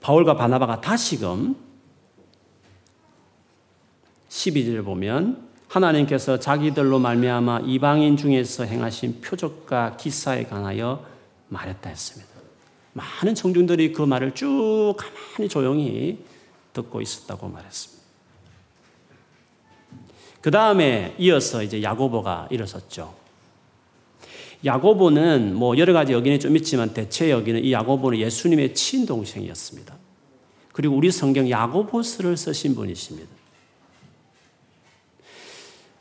[0.00, 1.56] 바울과 바나바가 다시금
[4.28, 11.04] 12절을 보면 하나님께서 자기들로 말미암아 이방인 중에서 행하신 표적과 기사에 관하여
[11.48, 12.28] 말했다 했습니다.
[12.94, 16.18] 많은 청중들이 그 말을 쭉 가만히 조용히
[16.72, 17.98] 듣고 있었다고 말했습니다.
[20.40, 23.14] 그 다음에 이어서 이제 야고보가 일어섰죠.
[24.64, 29.96] 야고보는 뭐 여러 가지 여기는 좀 있지만 대체 여기는 이 야고보는 예수님의 친동생이었습니다.
[30.72, 33.37] 그리고 우리 성경 야고보스를 쓰신 분이십니다.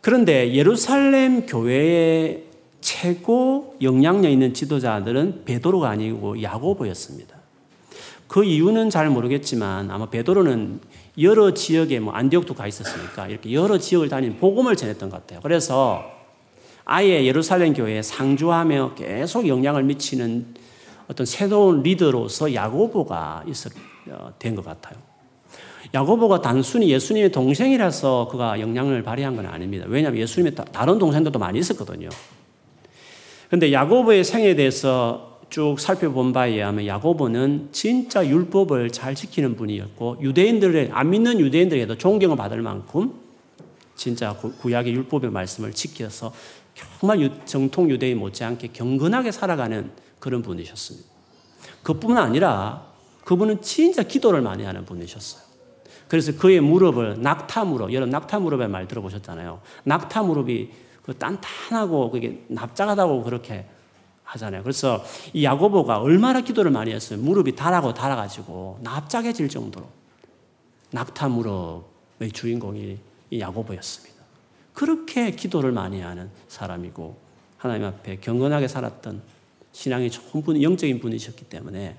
[0.08, 2.46] 그런데 예루살렘 교회의
[2.80, 7.36] 최고 영향력 있는 지도자들은 베드로가 아니고 야고보였습니다.
[8.30, 10.80] 그 이유는 잘 모르겠지만 아마 베드로는
[11.20, 15.41] 여러 지역에 뭐 안디옥도 가 있었으니까 이렇게 여러 지역을 다니는 복음을 전했던 것 같아요.
[15.43, 16.06] 그래서
[16.86, 20.56] 아예 예루살렘 교회에 상주하며 계속 영향을 미치는
[21.10, 23.74] 어떤 새로운 리더로서 야고보가 있었
[24.10, 25.07] 어, 된것 같아요.
[25.93, 29.86] 야고보가 단순히 예수님의 동생이라서 그가 영향을 발휘한 건 아닙니다.
[29.88, 32.10] 왜냐하면 예수님의 다른 동생들도 많이 있었거든요.
[33.47, 40.89] 그런데 야고보의 생에 대해서 쭉 살펴본 바에 의하면 야고보는 진짜 율법을 잘 지키는 분이었고 유대인들의
[40.91, 43.13] 안 믿는 유대인들에게도 존경을 받을 만큼
[43.95, 46.34] 진짜 구약의 율법의 말씀을 지켜서
[47.00, 51.08] 정말 정통 유대인 못지않게 경건하게 살아가는 그런 분이셨습니다.
[51.84, 52.86] 그뿐만 아니라
[53.23, 55.47] 그분은 진짜 기도를 많이 하는 분이셨어요.
[56.08, 59.62] 그래서 그의 무릎을 낙타 무릎, 여러분 낙타 무릎의 말 들어보셨잖아요.
[59.84, 60.72] 낙타 무릎이
[61.04, 63.65] 그 단단하고 그게 납작하다고 그렇게
[64.24, 64.62] 하잖아요.
[64.62, 67.20] 그래서 이 야고보가 얼마나 기도를 많이 했어요.
[67.20, 69.88] 무릎이 달하고 달아가지고 납작해질 정도로
[70.91, 72.98] 낙타 무릎의 주인공이
[73.30, 74.17] 이 야고보였습니다.
[74.74, 77.17] 그렇게 기도를 많이 하는 사람이고
[77.58, 79.22] 하나님 앞에 경건하게 살았던
[80.10, 81.96] 좋은 분, 영적인 분이셨기 때문에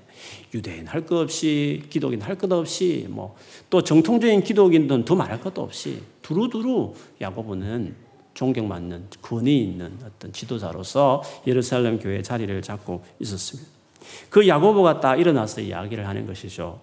[0.53, 3.35] 유대인 할 것 없이 기독인 할 것 없이 뭐
[3.69, 7.95] 또 정통적인 기독인들은 더 말할 것도 없이 두루두루 야고보는
[8.33, 13.69] 존경받는 권위 있는 어떤 지도자로서 예루살렘 교회 자리를 잡고 있었습니다.
[14.29, 16.81] 그 야고보가 딱 일어나서 이야기를 하는 것이죠.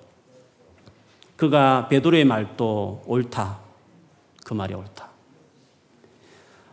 [1.36, 3.58] 그가 베드로의 말도 옳다.
[4.44, 5.08] 그 말이 옳다.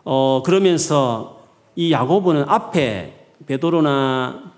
[0.04, 4.52] 어, 그러면서 이 야고보는 앞에 베드로나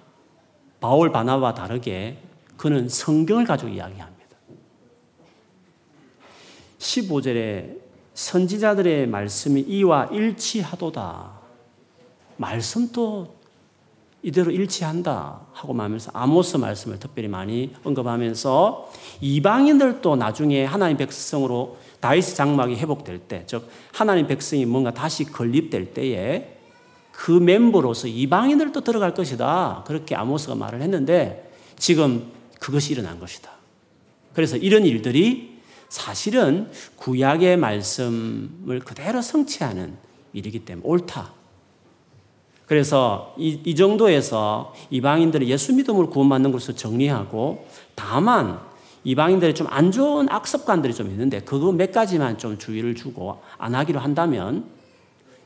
[0.80, 2.20] 바울 바나바 다르게
[2.58, 4.16] 그는 성경을 가지고 이야기합니다.
[6.80, 7.80] 15절에
[8.14, 11.32] 선지자들의 말씀이 이와 일치하도다.
[12.38, 13.36] 말씀도
[14.24, 22.76] 이대로 일치한다 하고 말하면서 아모스 말씀을 특별히 많이 언급하면서 이방인들도 나중에 하나님 백성으로 다윗 장막이
[22.76, 26.55] 회복될 때, 즉 하나님 백성이 뭔가 다시 건립될 때에
[27.16, 29.86] 그 멤버로서 이방인들도 들어갈 것이다.
[29.88, 33.50] 그렇게 아모스가 말을 했는데 지금 그것이 일어난 것이다.
[34.34, 35.56] 그래서 이런 일들이
[35.88, 39.96] 사실은 구약의 말씀을 그대로 성취하는
[40.34, 41.32] 일이기 때문에 옳다.
[42.66, 48.60] 그래서 이, 이 정도에서 이방인들이 예수 믿음을 구원받는 것으로 정리하고 다만
[49.06, 54.00] 이방인들의 좀 안 좋은 악습관들이 좀 있는데 그거 몇 가지만 좀 주의를 주고 안 하기로
[54.02, 54.75] 한다면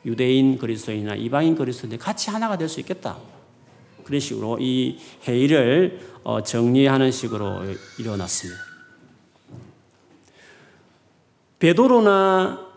[0.10, 3.18] 유대인 그리스도인이나 이방인 그리스도인이 같이 하나가 될 수 있겠다.
[4.04, 7.62] 그런 식으로 이 회의를 어, 정리하는 식으로
[8.00, 8.60] 일어났습니다.
[11.60, 12.68] 베드로나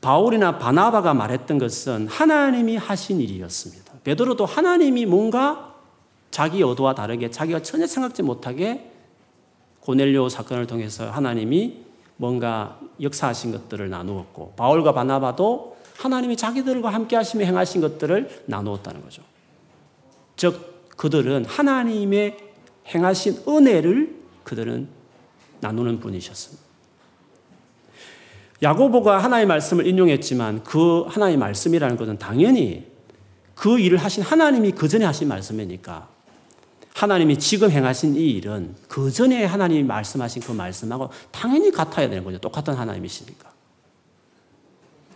[0.00, 3.92] 바울이나 바나바가 말했던 것은 하나님이 하신 일이었습니다.
[4.04, 5.74] 베드로도 하나님이 뭔가
[6.30, 8.90] 자기 의도와 다르게 자기가 전혀 생각지 못하게
[9.80, 11.84] 고넬료 사건을 통해서 하나님이
[12.16, 15.69] 뭔가 역사하신 것들을 나누었고 바울과 바나바도
[16.00, 19.22] 하나님이 자기들과 함께 하시며 행하신 것들을 나누었다는 거죠.
[20.36, 22.38] 즉 그들은 하나님의
[22.88, 24.88] 행하신 은혜를 그들은
[25.60, 26.62] 나누는 분이셨습니다.
[28.62, 32.86] 야고보가 하나의 말씀을 인용했지만 그 하나의 말씀이라는 것은 당연히
[33.54, 36.08] 그 일을 하신 하나님이 그 전에 하신 말씀이니까
[36.94, 42.38] 하나님이 지금 행하신 이 일은 그 전에 하나님이 말씀하신 그 말씀하고 당연히 같아야 되는 거죠.
[42.38, 43.49] 똑같은 하나님이시니까.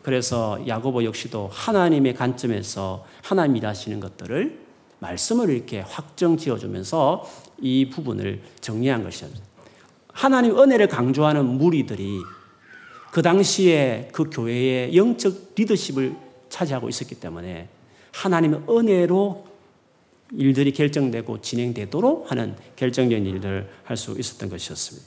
[0.04, 4.60] 그래서 야고보 역시도 하나님의 관점에서 하나님 일하시는 것들을
[4.98, 7.26] 말씀을 이렇게 확정 지어주면서
[7.58, 9.28] 이 부분을 정리한 것이죠.
[10.12, 12.20] 하나님 은혜를 강조하는 무리들이
[13.12, 16.14] 그 당시에 그 교회의 영적 리더십을
[16.50, 17.68] 차지하고 있었기 때문에
[18.12, 19.46] 하나님의 은혜로
[20.32, 25.06] 일들이 결정되고 진행되도록 하는 결정적인 일들을 할 수 있었던 것이었습니다.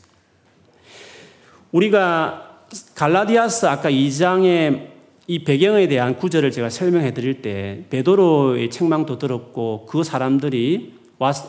[1.71, 2.46] 우리가
[2.95, 4.88] 갈라디아스 아까 2장의
[5.27, 10.95] 이 배경에 대한 구절을 제가 설명해 드릴 때 베드로의 책망도 들었고 그 사람들이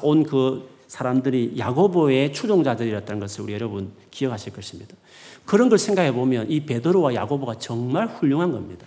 [0.02, 4.96] 온 그 사람들이 야고보의 추종자들이었다는 것을 우리 여러분 기억하실 것입니다.
[5.44, 8.86] 그런 걸 생각해 보면 이 베드로와 야고보가 정말 훌륭한 겁니다.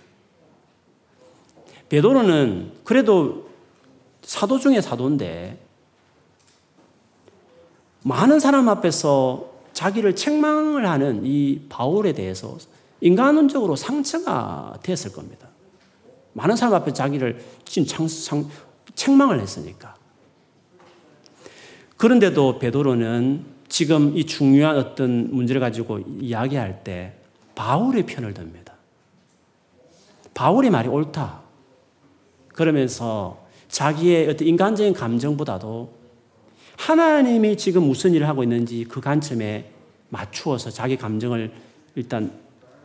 [1.88, 3.48] 베드로는 그래도
[4.22, 5.58] 사도 중에 사도인데
[8.02, 12.56] 많은 사람 앞에서 자기를 책망을 하는 이 바울에 대해서
[13.00, 15.48] 인간론적으로 상처가 됐을 겁니다.
[16.34, 18.48] 많은 사람 앞에 자기를 진 상, 상,
[18.94, 19.94] 책망을 했으니까.
[21.96, 27.14] 그런데도 베드로는 지금 이 중요한 어떤 문제를 가지고 이야기할 때
[27.54, 28.74] 바울의 편을 듭니다.
[30.34, 31.40] 바울의 말이 옳다.
[32.48, 36.01] 그러면서 자기의 어떤 인간적인 감정보다도
[36.82, 39.70] 하나님이 지금 무슨 일을 하고 있는지 그 관점에
[40.08, 41.52] 맞추어서 자기 감정을
[41.94, 42.32] 일단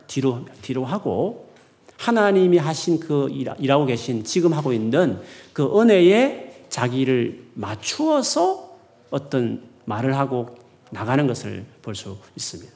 [0.06, 1.50] 뒤로, 뒤로 하고
[1.96, 5.20] 하나님이 하신 그 일하고 계신 지금 하고 있는
[5.52, 8.78] 그 은혜에 자기를 맞추어서
[9.10, 10.56] 어떤 말을 하고
[10.90, 12.72] 나가는 것을 볼 수 있습니다.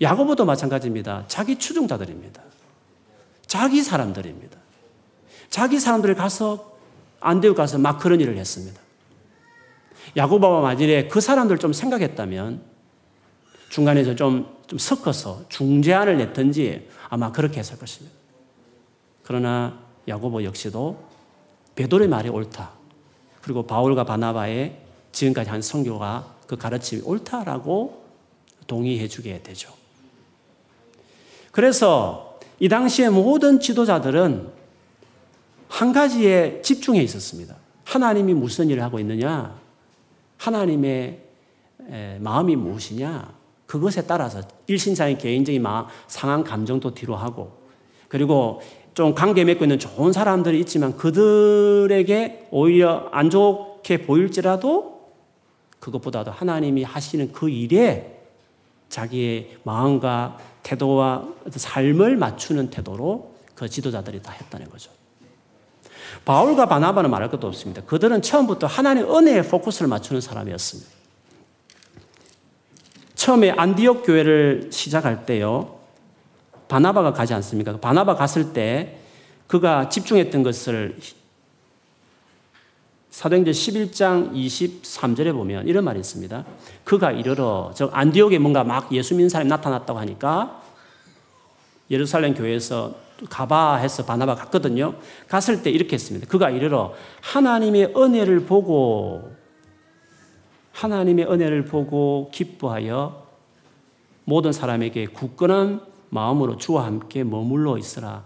[0.00, 1.24] 야고보도 마찬가지입니다.
[1.26, 2.40] 자기 추종자들입니다.
[3.46, 4.56] 자기 사람들입니다.
[5.50, 6.76] 자기 사람들을 가서
[7.18, 8.85] 안되고 가서 막 그런 일을 했습니다.
[10.16, 12.62] 야고보와 만일에 그 사람들 좀 생각했다면
[13.68, 18.16] 중간에서 좀, 좀 섞어서 중재안을 냈든지 아마 그렇게 했을 것입니다.
[19.22, 21.04] 그러나 야고보 역시도
[21.74, 22.70] 베드로의 말이 옳다.
[23.42, 24.78] 그리고 바울과 바나바의
[25.12, 28.04] 지금까지 한 성교가 그 가르침이 옳다라고
[28.66, 29.72] 동의해 주게 되죠.
[31.52, 34.48] 그래서 이 당시의 모든 지도자들은
[35.68, 37.56] 한 가지에 집중해 있었습니다.
[37.84, 39.65] 하나님이 무슨 일을 하고 있느냐?
[40.38, 41.20] 하나님의
[42.20, 43.34] 마음이 무엇이냐?
[43.66, 47.52] 그것에 따라서 일신자의 개인적인 마음, 상황, 감정도 뒤로 하고
[48.08, 48.60] 그리고
[48.94, 55.12] 좀 관계 맺고 있는 좋은 사람들이 있지만 그들에게 오히려 안 좋게 보일지라도
[55.80, 58.22] 그것보다도 하나님이 하시는 그 일에
[58.88, 64.90] 자기의 마음과 태도와 삶을 맞추는 태도로 그 지도자들이 다 했다는 거죠.
[66.24, 67.82] 바울과 바나바는 말할 것도 없습니다.
[67.82, 70.90] 그들은 처음부터 하나님의 은혜에 포커스를 맞추는 사람이었습니다.
[73.14, 75.78] 처음에 안디옥 교회를 시작할 때요.
[76.68, 77.76] 바나바가 가지 않습니까?
[77.78, 78.98] 바나바 갔을 때
[79.46, 80.98] 그가 집중했던 것을
[83.10, 86.44] 사도행전 11장 23절에 보면 이런 말이 있습니다.
[86.84, 90.60] 그가 이르러 저 안디옥에 뭔가 막 예수 믿는 사람이 나타났다고 하니까
[91.90, 94.94] 예루살렘 교회에서 가봐 해서 바나바 갔거든요.
[95.28, 96.26] 갔을 때 이렇게 했습니다.
[96.26, 99.32] 그가 이르러 하나님의 은혜를 보고
[100.72, 103.26] 하나님의 은혜를 보고 기뻐하여
[104.24, 108.24] 모든 사람에게 굳건한 마음으로 주와 함께 머물러 있으라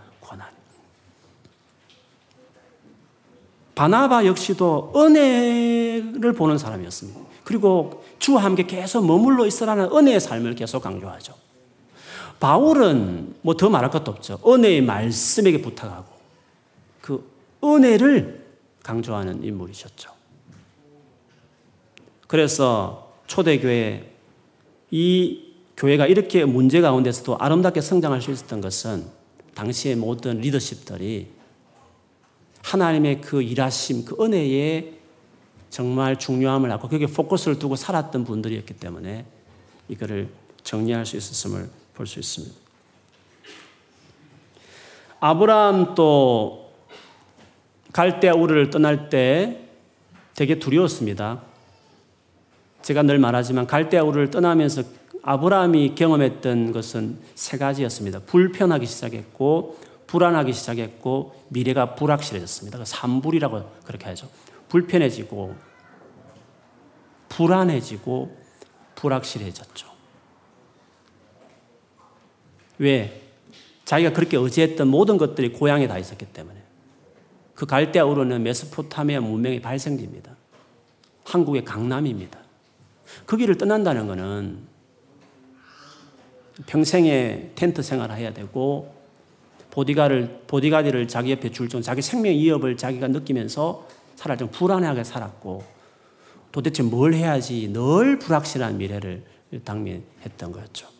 [3.80, 7.18] 바나바 역시도 은혜를 보는 사람이었습니다.
[7.44, 11.32] 그리고 주와 함께 계속 머물러 있으라는 은혜의 삶을 계속 강조하죠.
[12.40, 14.40] 바울은 뭐 더 말할 것도 없죠.
[14.46, 16.06] 은혜의 말씀에게 부탁하고
[17.00, 17.30] 그
[17.62, 18.46] 은혜를
[18.82, 20.10] 강조하는 인물이셨죠.
[22.26, 24.10] 그래서 초대교회
[24.90, 29.06] 이 교회가 이렇게 문제 가운데서도 아름답게 성장할 수 있었던 것은
[29.54, 31.28] 당시의 모든 리더십들이
[32.62, 34.94] 하나님의 그 일하심, 그 은혜에
[35.70, 39.24] 정말 중요함을 알고 거기에 포커스를 두고 살았던 분들이었기 때문에
[39.88, 40.28] 이거를
[40.62, 42.54] 정리할 수 있었음을 볼 수 있습니다.
[45.20, 46.72] 아브라함도
[47.92, 49.66] 갈대 우르를 떠날 때
[50.34, 51.42] 되게 두려웠습니다.
[52.80, 54.82] 제가 늘 말하지만 갈대 우르를 떠나면서
[55.22, 58.20] 아브라함이 경험했던 것은 세 가지였습니다.
[58.20, 62.82] 불편하기 시작했고 불안하기 시작했고 미래가 불확실해졌습니다.
[62.86, 64.30] 산불이라고 그렇게 하죠.
[64.70, 65.54] 불편해지고
[67.28, 68.36] 불안해지고
[68.94, 69.89] 불확실해졌죠.
[72.80, 73.20] 왜?
[73.84, 76.58] 자기가 그렇게 의지했던 모든 것들이 고향에 다 있었기 때문에.
[77.54, 80.34] 그 갈대아 우르는 메소포타미아 문명의 발생지입니다.
[81.24, 82.38] 한국의 강남입니다.
[83.26, 84.58] 그 길을 떠난다는 것은
[86.66, 88.94] 평생의 텐트 생활을 해야 되고
[89.70, 95.64] 보디가를 보디가디를 자기 옆에 줄 정도 자기 생명 위협을 자기가 느끼면서 살아 좀 불안하게 살았고
[96.50, 99.22] 도대체 뭘 해야지 늘 불확실한 미래를
[99.64, 100.99] 당면했던 거였죠.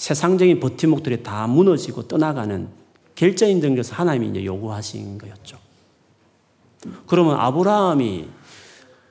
[0.00, 2.68] 세상적인 버팀목들이 다 무너지고 떠나가는
[3.14, 5.58] 결정인 것을 하나님이 이제 요구하신 거였죠.
[7.06, 8.26] 그러면 아브라함이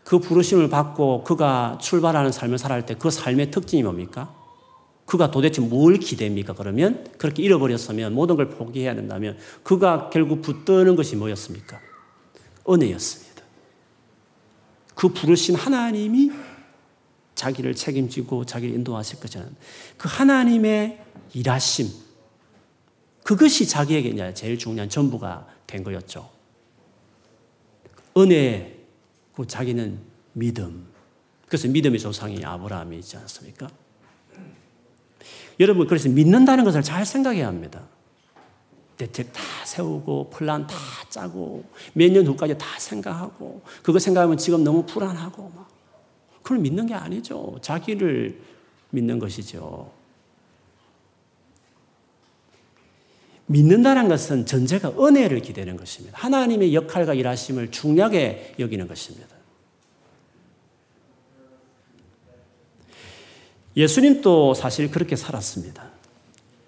[0.03, 4.33] 그 부르심을 받고 그가 출발하는 삶을 살아갈 때 그 삶의 특징이 뭡니까?
[5.05, 6.53] 그가 도대체 뭘 기대입니까?
[6.53, 11.79] 그러면 그렇게 잃어버렸으면 모든 걸 포기해야 된다면 그가 결국 붙드는 것이 뭐였습니까?
[12.67, 13.43] 은혜였습니다.
[14.95, 16.31] 그 부르신 하나님이
[17.39, 19.55] 자기를 책임지고 자기를 인도하실 것이라는
[19.97, 21.01] 그 하나님의
[21.33, 21.87] 일하심
[23.23, 26.29] 그것이 자기에게 제일 중요한 전부가 된 거였죠.
[28.17, 28.77] 은혜,
[29.33, 29.99] 그 자기는
[30.33, 30.87] 믿음.
[31.47, 33.69] 그래서 믿음의 조상이 아브라함이지 않습니까?
[35.61, 37.87] 여러분, 그래서 믿는다는 것을 잘 생각해야 합니다.
[38.97, 40.75] 대책 다 세우고 플랜 다
[41.09, 41.63] 짜고
[41.93, 45.78] 몇 년 후까지 다 생각하고 그거 생각하면 지금 너무 불안하고 막
[46.41, 47.57] 그걸 믿는 게 아니죠.
[47.61, 48.39] 자기를
[48.91, 49.91] 믿는 것이죠.
[53.47, 56.17] 믿는다는 것은 전제가 은혜를 기대는 것입니다.
[56.19, 59.27] 하나님의 역할과 일하심을 중요하게 여기는 것입니다.
[63.75, 65.89] 예수님도 사실 그렇게 살았습니다.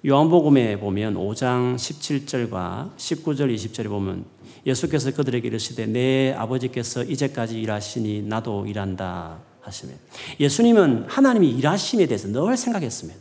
[0.07, 4.26] 요한복음에 보면 5장 17절과 19절 20절에 보면
[4.65, 9.97] 예수께서 그들에게 이르시되 내 아버지께서 이제까지 일하시니 나도 일한다 하시면
[10.39, 13.20] 예수님은 하나님이 일하심에 대해서 늘 생각했습니다.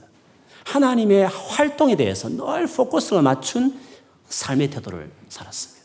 [0.65, 3.79] 하나님의 활동에 대해서 늘 포커스를 맞춘
[4.29, 5.81] 삶의 태도를 살았습니다.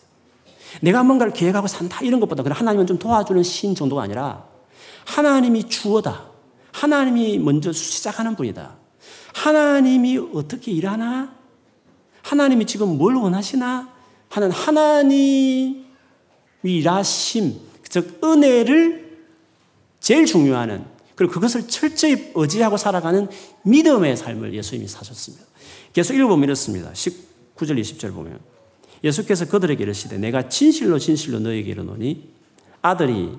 [0.81, 4.45] 내가 뭔가를 계획하고 산다 이런 것보다 그냥 하나님은 좀 도와주는 신 정도가 아니라
[5.05, 6.25] 하나님이 주어다.
[6.71, 8.75] 하나님이 먼저 시작하는 분이다.
[9.33, 11.33] 하나님이 어떻게 일하나?
[12.21, 13.89] 하나님이 지금 뭘 원하시나?
[14.29, 15.85] 하는 하나님이
[16.63, 19.04] 일하심, 즉 은혜를
[20.05, 20.85] 제일 중요하는
[21.15, 23.27] 그리고 그것을 철저히 의지하고 살아가는
[23.63, 25.43] 믿음의 삶을 예수님이 사셨습니다.
[25.93, 26.91] 계속 읽어보면 이렇습니다.
[26.91, 28.39] 19절 20절 보면
[29.03, 32.29] 예수께서 그들에게 이르시되 내가 진실로 진실로 너에게 이르노니
[32.83, 33.31] 아들이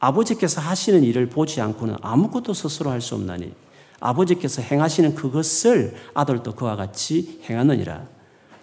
[0.00, 3.52] 아버지께서 하시는 일을 보지 않고는 아무것도 스스로 할 수 없나니
[4.00, 8.08] 아버지께서 행하시는 그것을 아들도 그와 같이 행하느니라.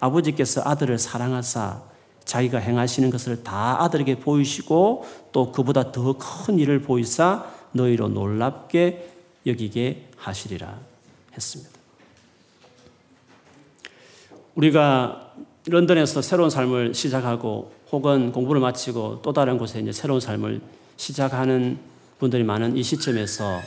[0.00, 1.80] 아버지께서 아들을 사랑하사
[2.28, 9.10] 자기가 행하시는 것을 다 아들에게 보이시고 또 그보다 더 큰 일을 보이사 너희로 놀랍게
[9.46, 10.78] 여기게 하시리라
[11.34, 11.72] 했습니다.
[14.54, 15.32] 우리가
[15.66, 20.60] 런던에서 새로운 삶을 시작하고 혹은 공부를 마치고 또 다른 곳에 이제 새로운 삶을
[20.98, 21.78] 시작하는
[22.18, 23.60] 분들이 많은 이 시점에서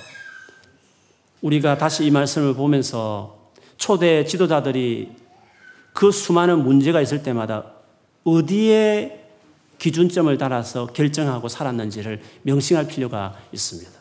[1.41, 5.09] 우리가 다시 이 말씀을 보면서 초대 지도자들이
[5.93, 7.80] 그 수많은 문제가 있을 때마다
[8.23, 9.27] 어디에
[9.79, 13.91] 기준점을 따라서 결정하고 살았는지를 명심할 필요가 있습니다.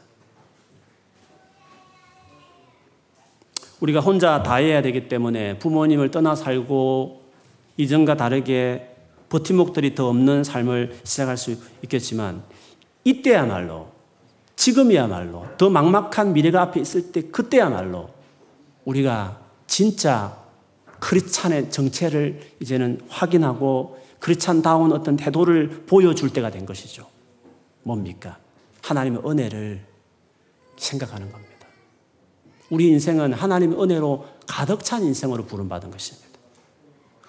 [3.80, 7.22] 우리가 혼자 다 해야 되기 때문에 부모님을 떠나 살고
[7.78, 8.94] 이전과 다르게
[9.30, 12.42] 버팀목들이 더 없는 삶을 시작할 수 있겠지만
[13.04, 13.88] 이때야말로
[14.56, 18.10] 지금이야말로 더 막막한 미래가 앞에 있을 때 그때야말로
[18.84, 20.36] 우리가 진짜
[20.98, 27.06] 크리찬의 정체를 이제는 확인하고 크리찬다운 어떤 태도를 보여줄 때가 된 것이죠.
[27.82, 28.38] 뭡니까?
[28.82, 29.84] 하나님의 은혜를
[30.76, 31.50] 생각하는 겁니다.
[32.70, 36.28] 우리 인생은 하나님의 은혜로 가득 찬 인생으로 부름받은 것입니다.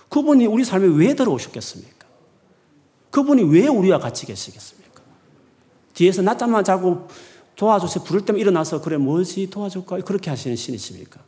[0.09, 2.05] 그분이 우리 삶에 왜 들어오셨겠습니까?
[3.09, 5.01] 그분이 왜 우리와 같이 계시겠습니까?
[5.93, 7.07] 뒤에서 낮잠만 자고
[7.55, 8.03] 도와주세요.
[8.03, 9.99] 부를 때면 일어나서 그래 뭐지 도와줄까?
[10.01, 11.19] 그렇게 하시는 신이십니까?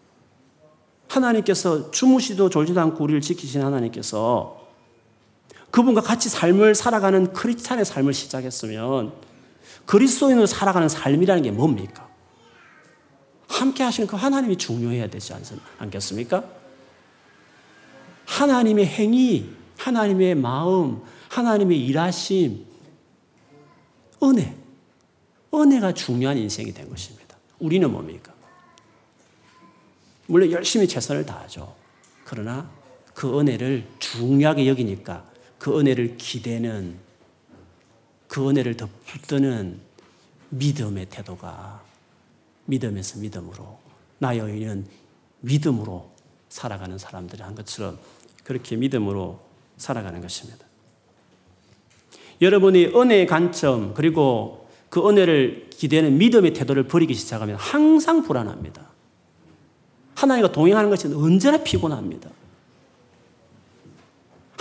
[1.08, 4.63] 하나님께서 주무시도 졸지도 않고 우리를 지키신 하나님께서
[5.74, 9.12] 그분과 같이 삶을 살아가는 크리스찬의 삶을 시작했으면
[9.88, 12.08] 그리스도인으로 살아가는 삶이라는 게 뭡니까?
[13.48, 15.34] 함께 하시는 그 하나님이 중요해야 되지
[15.80, 16.44] 않겠습니까?
[18.26, 19.50] 하나님의 행위,
[19.80, 22.68] 하나님의 마음, 하나님의 일하심,
[24.22, 24.56] 은혜.
[25.52, 27.36] 은혜가 중요한 인생이 된 것입니다.
[27.58, 28.32] 우리는 뭡니까?
[30.28, 31.76] 물론 열심히 최선을 다하죠.
[32.26, 32.70] 그러나
[33.16, 35.33] 그 은혜를 중요하게 여기니까
[35.64, 36.96] 그 은혜를 기대는
[38.28, 39.80] 그 은혜를 더 붙드는
[40.50, 41.82] 믿음의 태도가
[42.66, 43.80] 믿음에서 믿음으로
[44.18, 44.86] 나여인은
[45.40, 46.12] 믿음으로
[46.50, 47.98] 살아가는 사람들이 한 것처럼
[48.44, 49.40] 그렇게 믿음으로
[49.78, 50.66] 살아가는 것입니다.
[52.42, 58.86] 여러분이 은혜의 관점 그리고 그 은혜를 기대는 믿음의 태도를 버리기 시작하면 항상 불안합니다.
[60.16, 62.43] 하나님과 동행하는 것은 언제나 피곤합니다.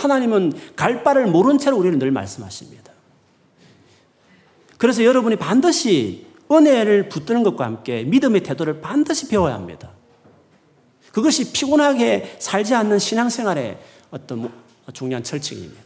[0.03, 2.91] 하나님은 갈 바를 모른 채로 우리는 늘 말씀하십니다.
[4.77, 9.91] 그래서 여러분이 반드시 은혜를 붙드는 것과 함께 믿음의 태도를 반드시 배워야 합니다.
[11.11, 13.77] 그것이 피곤하게 살지 않는 신앙생활의
[14.11, 14.51] 어떤
[14.93, 15.81] 중요한 철칙입니다.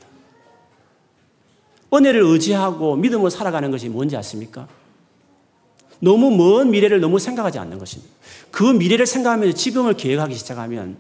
[1.94, 4.68] 은혜를 의지하고 믿음으로 살아가는 것이 뭔지 아십니까?
[6.00, 8.14] 너무 먼 미래를 너무 생각하지 않는 것입니다.
[8.52, 10.98] 그 미래를 생각하면서 지금을 계획하기 시작하면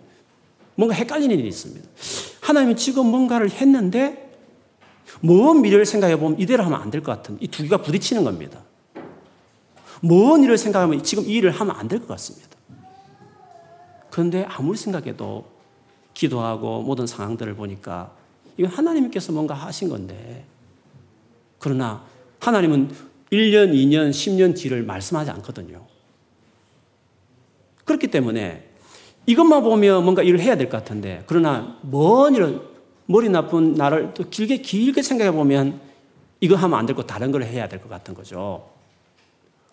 [0.75, 1.87] 뭔가 헷갈리는 일이 있습니다.
[2.47, 4.31] 하나님이 지금 뭔가를 했는데
[5.19, 8.61] 먼 미래를 생각해 보면 이대로 하면 안 될 것 같은 이 두 개가 부딪히는 겁니다.
[10.01, 12.47] 먼 일을 생각하면 지금 이 일을 하면 안 될 것 같습니다.
[14.09, 15.45] 그런데 아무리 생각해도
[16.13, 18.13] 기도하고 모든 상황들을 보니까
[18.57, 20.45] 이건 하나님께서 뭔가 하신 건데
[21.59, 22.05] 그러나
[22.39, 22.89] 하나님은
[23.31, 25.85] 1년, 2년, 10년 뒤를 말씀하지 않거든요.
[27.83, 28.66] 그렇기 때문에
[29.27, 32.61] 이것만 보면 뭔가 일을 해야 될 것 같은데, 그러나 먼 일을
[33.05, 35.79] 머리 나쁜 나를 또 길게 길게 생각해 보면
[36.39, 38.69] 이거 하면 안될거 다른 걸 해야 될 것 같은 거죠.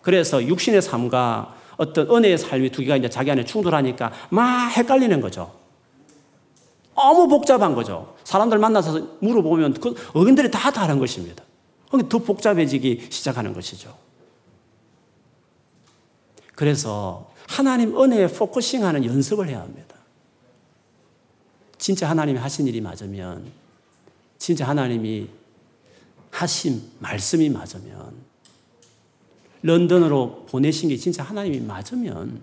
[0.01, 5.51] 그래서 육신의 삶과 어떤 은혜의 삶이 두 개가 이제 자기 안에 충돌하니까 막 헷갈리는 거죠.
[6.95, 8.15] 너무 복잡한 거죠.
[8.23, 11.43] 사람들 만나서 물어보면 그 의견들이 다 다른 것입니다.
[12.09, 13.93] 더 복잡해지기 시작하는 것이죠.
[16.55, 19.95] 그래서 하나님 은혜에 포커싱하는 연습을 해야 합니다.
[21.77, 23.45] 진짜 하나님이 하신 일이 맞으면,
[24.37, 25.27] 진짜 하나님이
[26.31, 28.13] 하신 말씀이 맞으면,
[29.61, 32.41] 런던으로 보내신 게 진짜 하나님이 맞으면,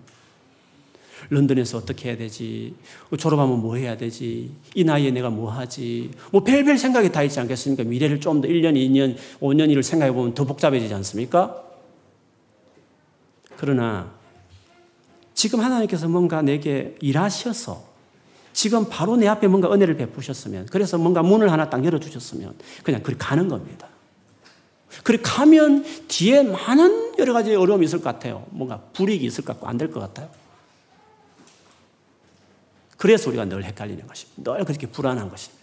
[1.29, 2.75] 런던에서 어떻게 해야 되지?
[3.17, 4.51] 졸업하면 뭐 해야 되지?
[4.75, 6.11] 이 나이에 내가 뭐 하지?
[6.31, 7.83] 뭐 별별 생각이 다 있지 않겠습니까?
[7.83, 11.63] 미래를 좀 더 1년, 2년, 5년 일을 생각해 보면 더 복잡해지지 않습니까?
[13.55, 14.11] 그러나
[15.43, 17.83] 지금 하나님께서 뭔가 내게 일하셔서
[18.53, 23.17] 지금 바로 내 앞에 뭔가 은혜를 베푸셨으면 그래서 뭔가 문을 하나 딱 열어주셨으면 그냥 그리
[23.17, 23.89] 가는 겁니다.
[25.03, 28.47] 그리 가면 뒤에 많은 여러 가지 어려움이 있을 것 같아요.
[28.51, 30.29] 뭔가 불이익이 있을 것 같고 안 될 것 같아요.
[32.95, 34.53] 그래서 우리가 늘 헷갈리는 것입니다.
[34.53, 35.61] 늘 그렇게 불안한 것입니다.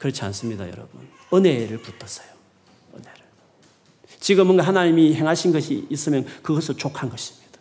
[0.00, 1.08] 그렇지 않습니다, 여러분.
[1.32, 2.31] 은혜를 붙었어요.
[4.22, 7.58] 지금 뭔가 하나님이 행하신 것이 있으면 그것을 족한 것입니다.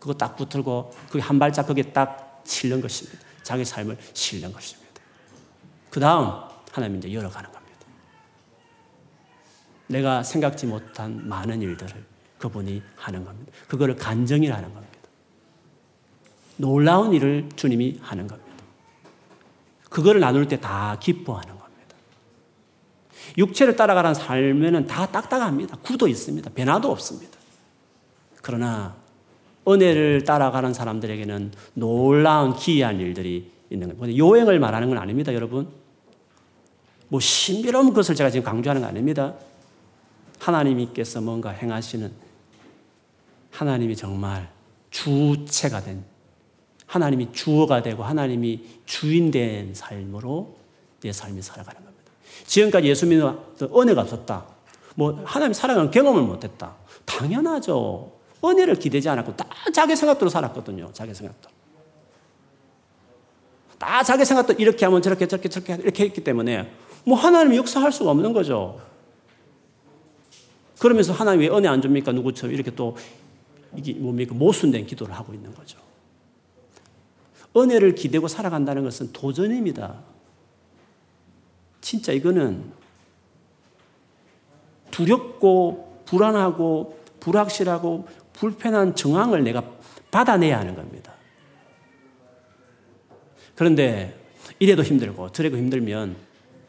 [0.00, 3.20] 그거 딱 붙들고 그게 한 발짝 거기에 딱 실는 것입니다.
[3.44, 4.90] 자기 삶을 실는 것입니다.
[5.88, 6.42] 그 다음
[6.72, 7.78] 하나님 이제 열어가는 겁니다.
[9.86, 12.04] 내가 생각지 못한 많은 일들을
[12.38, 13.52] 그분이 하는 겁니다.
[13.68, 14.98] 그거를 간정이라는 겁니다.
[16.56, 18.50] 놀라운 일을 주님이 하는 겁니다.
[19.90, 21.63] 그거를 나눌 때 다 기뻐하는 겁니다.
[23.38, 25.76] 육체를 따라가는 삶에는 다 딱딱합니다.
[25.82, 26.50] 구도 있습니다.
[26.54, 27.38] 변화도 없습니다.
[28.42, 28.94] 그러나
[29.66, 34.16] 은혜를 따라가는 사람들에게는 놀라운 기이한 일들이 있는 거예요.
[34.16, 35.68] 요행을 말하는 건 아닙니다, 여러분.
[37.08, 39.34] 뭐 신비로운 것을 제가 지금 강조하는 거 아닙니다.
[40.38, 42.12] 하나님께서 뭔가 행하시는
[43.50, 44.50] 하나님이 정말
[44.90, 46.04] 주체가 된
[46.86, 50.56] 하나님이 주어가 되고 하나님이 주인 된 삶으로
[51.00, 51.93] 내 삶이 살아가는 겁니다.
[52.46, 54.44] 지금까지 예수 믿는 은혜가 없었다.
[54.94, 56.74] 뭐 하나님 사랑을 경험을 못했다.
[57.04, 58.12] 당연하죠.
[58.44, 60.90] 은혜를 기대지 않았고 다 자기 생각대로 살았거든요.
[60.92, 61.52] 자기 생각대로.
[63.78, 66.72] 다 자기 생각대로 이렇게 하면 저렇게 저렇게 저렇게 이렇게 했기 때문에
[67.04, 68.80] 뭐 하나님이 역사할 수가 없는 거죠.
[70.78, 72.12] 그러면서 하나님 왜 은혜 안 줍니까?
[72.12, 72.96] 누구처럼 이렇게 또
[73.76, 74.34] 이게 뭡니까?
[74.34, 75.78] 모순된 기도를 하고 있는 거죠.
[77.56, 80.02] 은혜를 기대고 살아간다는 것은 도전입니다.
[81.84, 82.72] 진짜 이거는
[84.90, 89.62] 두렵고 불안하고 불확실하고 불편한 정황을 내가
[90.10, 91.12] 받아내야 하는 겁니다.
[93.54, 94.18] 그런데
[94.58, 96.16] 이래도 힘들고 저래도 힘들면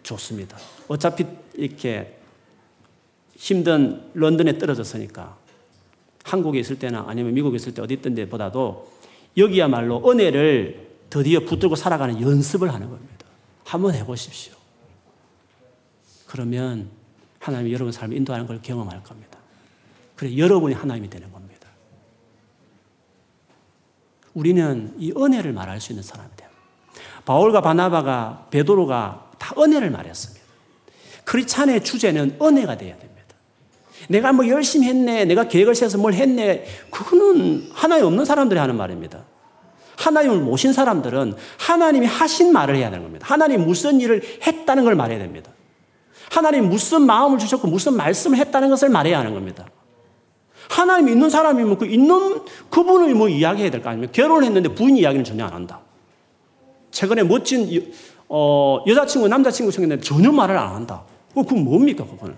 [0.03, 0.57] 좋습니다.
[0.89, 2.20] 어차피 이렇게
[3.38, 5.38] 힘든 런던에 떨어졌으니까
[6.24, 8.91] 한국에 있을 때나 아니면 미국에 있을 때 어디 있던 데보다도
[9.38, 13.26] 여기야말로 은혜를 드디어 붙들고 살아가는 연습을 하는 겁니다.
[13.63, 14.55] 한번 해보십시오.
[16.36, 16.89] 그러면
[17.39, 19.39] 하나님이 여러분 삶을 인도하는 걸 경험할 겁니다.
[20.17, 21.69] 그래, 여러분이 하나님이 되는 겁니다.
[24.33, 26.49] 우리는 이 은혜를 말할 수 있는 사람이 돼요.
[27.23, 30.45] 바울과 바나바가, 베드로가 다 은혜를 말했습니다.
[31.23, 33.36] 크리찬의 주제는 은혜가 돼야 됩니다.
[34.09, 39.23] 내가 뭐 열심히 했네, 내가 계획을 세워서 뭘 했네, 그거는 하나님 없는 사람들이 하는 말입니다.
[39.95, 43.25] 하나님을 모신 사람들은 하나님이 하신 말을 해야 되는 겁니다.
[43.25, 45.55] 하나님 무슨 일을 했다는 걸 말해야 됩니다.
[46.32, 49.65] 하나님 무슨 마음을 주셨고 무슨 말씀을 했다는 것을 말해야 하는 겁니다.
[50.69, 54.11] 하나님 있는 사람이면 그 있는 그분을 뭐 이야기해야 될 거 아닙니까?
[54.13, 55.80] 결혼했는데 부인 이야기는 전혀 안 한다.
[56.91, 57.91] 최근에 멋진
[58.28, 61.03] 어, 여자친구, 남자친구 생겼는데 전혀 말을 안 한다.
[61.34, 62.36] 그건 뭡니까, 그거는?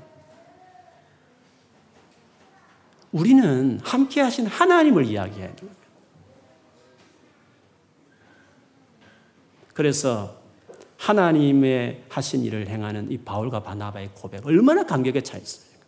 [3.12, 5.80] 우리는 함께 하신 하나님을 이야기해야 됩니다.
[9.74, 10.36] 그래서
[10.98, 15.86] 하나님의 하신 일을 행하는 이 바울과 바나바의 고백 얼마나 감격에 차 있습니까?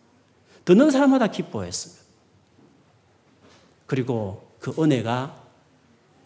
[0.66, 2.04] 듣는 사람마다 기뻐했습니다.
[3.88, 5.44] 그리고 그 은혜가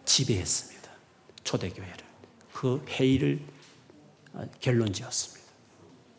[0.05, 0.89] 지배했습니다.
[1.43, 1.97] 초대교회를.
[2.51, 3.39] 그 회의를
[4.59, 5.43] 결론지었습니다.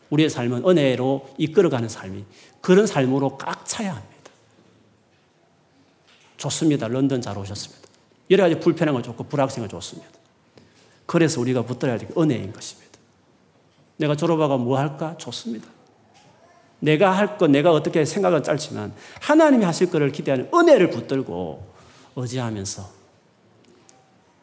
[0.09, 2.25] 우리의 삶은 은혜로 이끌어가는 삶이
[2.61, 4.15] 그런 삶으로 꽉 차야 합니다.
[6.37, 6.87] 좋습니다.
[6.87, 7.87] 런던 잘 오셨습니다.
[8.31, 10.11] 여러 가지 불편한 거 좋고 불확실한 거 좋습니다.
[11.05, 12.99] 그래서 우리가 붙들어야 될 은혜인 것입니다.
[13.97, 15.17] 내가 졸업하고 뭐 할까?
[15.17, 15.67] 좋습니다.
[16.79, 21.65] 내가 할 것, 내가 어떻게 생각은 짧지만 하나님이 하실 것을 기대하는 은혜를 붙들고
[22.15, 22.89] 의지하면서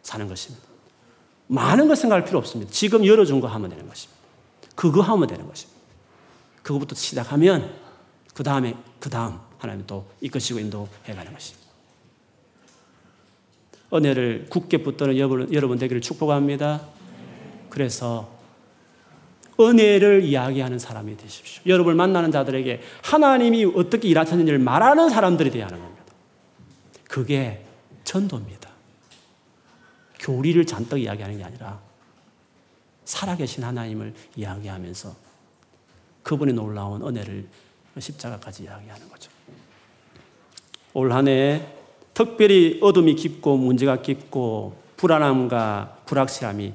[0.03, 0.67] 사는 것입니다.
[1.47, 2.73] 많은 걸 생각할 필요 없습니다.
[2.73, 4.21] 지금 열어준 거 하면 되는 것입니다.
[4.75, 5.81] 그거 하면 되는 것입니다.
[6.63, 7.75] 그거부터 시작하면
[8.35, 11.62] 그 다음에 그 다음 하나님 또 이끄시고 인도해가는 것입니다.
[13.93, 16.87] 은혜를 굳게 붙드는 여러분, 여러분 되기를 축복합니다.
[17.69, 18.31] 그래서
[19.61, 21.63] 은혜를 이야기하는 사람이 되십시오.
[21.67, 26.05] 여러분을 만나는 자들에게 하나님이 어떻게 일하셨는지를 말하는 사람들이 되어야 하는 겁니다.
[27.09, 27.65] 그게
[28.05, 28.71] 전도입니다.
[30.19, 31.81] 교리를 잔뜩 이야기하는 게 아니라
[33.05, 35.15] 살아계신 하나님을 이야기하면서
[36.23, 37.47] 그분의 놀라운 은혜를
[37.99, 39.31] 십자가까지 이야기하는 거죠.
[40.95, 41.67] 올 한해
[42.15, 46.73] 특별히 어둠이 깊고 문제가 깊고 불안함과 불확실함이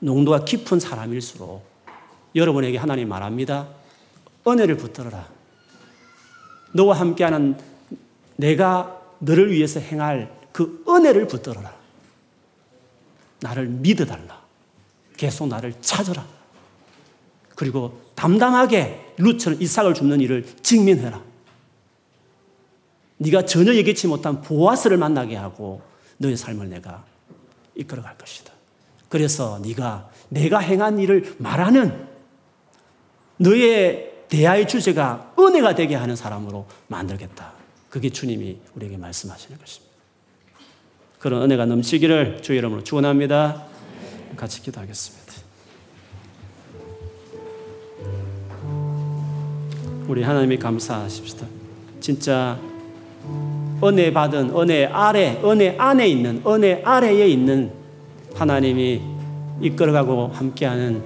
[0.00, 1.64] 농도가 깊은 사람일수록
[2.34, 3.68] 여러분에게 하나님 말합니다.
[4.46, 5.28] 은혜를 붙들어라.
[6.72, 7.56] 너와 함께하는
[8.36, 11.74] 내가 너를 위해서 행할 그 은혜를 붙들어라.
[13.40, 14.42] 나를 믿어달라.
[15.16, 16.24] 계속 나를 찾아라.
[17.54, 21.27] 그리고 담담하게 루처럼 이삭을 줍는 일을 직면해라.
[23.18, 25.82] 네가 전혀 예기치 못한 보아스를 만나게 하고
[26.18, 27.04] 너의 삶을 내가
[27.74, 28.52] 이끌어갈 것이다.
[29.08, 32.06] 그래서 네가 내가 행한 일을 말하는
[33.38, 37.52] 너의 대화의 주제가 은혜가 되게 하는 사람으로 만들겠다.
[37.88, 39.88] 그게 주님이 우리에게 말씀하시는 것입니다.
[41.18, 43.66] 그런 은혜가 넘치기를 주 이름으로 축원합니다.
[44.36, 45.28] 같이 기도하겠습니다.
[50.06, 51.46] 우리 하나님이 감사하십시다.
[52.00, 52.58] 진짜
[53.82, 57.70] 은혜 받은 은혜 아래, 은혜 안에 있는 은혜 아래에 있는
[58.34, 59.00] 하나님이
[59.60, 61.02] 이끌어가고 함께하는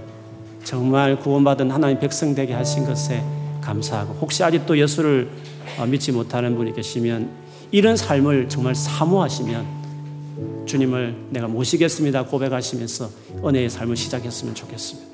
[0.64, 3.22] 정말 구원받은 하나님 백성 되게 하신 것에
[3.60, 5.28] 감사하고 혹시 아직도 예수를
[5.88, 7.30] 믿지 못하는 분이 계시면
[7.70, 9.82] 이런 삶을 정말 사모하시면
[10.66, 13.08] 주님을 내가 모시겠습니다 고백하시면서
[13.44, 15.10] 은혜의 삶을 시작했으면 좋겠습니다.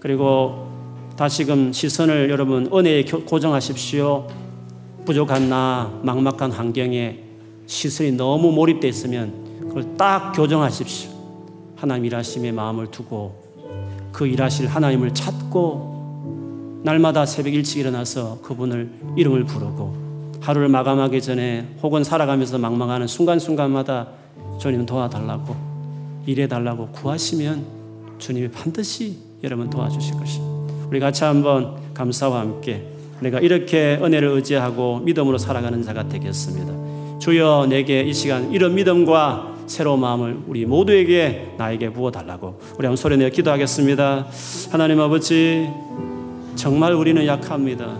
[0.00, 0.68] 그리고
[1.16, 4.26] 다시금 시선을 여러분 은혜에 고정하십시오.
[5.04, 7.24] 부족한 나, 막막한 환경에
[7.66, 11.10] 시선이 너무 몰입되어 있으면 그걸 딱 교정하십시오.
[11.76, 13.40] 하나님 일하심에 마음을 두고
[14.12, 19.94] 그 일하실 하나님을 찾고 날마다 새벽 일찍 일어나서 그분을 이름을 부르고
[20.40, 24.08] 하루를 마감하기 전에 혹은 살아가면서 망망하는 순간순간마다
[24.58, 25.54] 주님 도와달라고
[26.26, 27.64] 일해달라고 구하시면
[28.18, 30.74] 주님이 반드시 여러분 도와주실 것입니다.
[30.88, 32.86] 우리 같이 한번 감사와 함께
[33.20, 37.18] 내가 이렇게 은혜를 의지하고 믿음으로 살아가는 자가 되겠습니다.
[37.18, 42.96] 주여 내게 이 시간 이런 믿음과 새로운 마음을 우리 모두에게 나에게 부어 달라고 우리 한번
[42.96, 44.26] 소리 내어 기도하겠습니다.
[44.72, 45.68] 하나님 아버지
[46.56, 47.98] 정말 우리는 약합니다.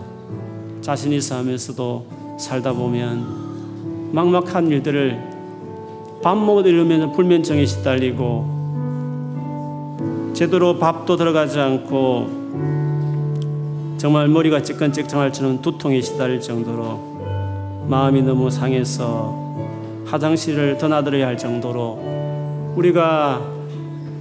[0.81, 5.17] 자신이 있으면서도 살다 보면 막막한 일들을
[6.21, 8.59] 밥 먹으려면 불면증에 시달리고
[10.33, 12.40] 제대로 밥도 들어가지 않고
[14.01, 19.55] 정말 머리가 찌끈찌끈할 처럼 두통에 시달릴 정도로 마음이 너무 상해서
[20.07, 23.39] 화장실을 떠나들어야 할 정도로 우리가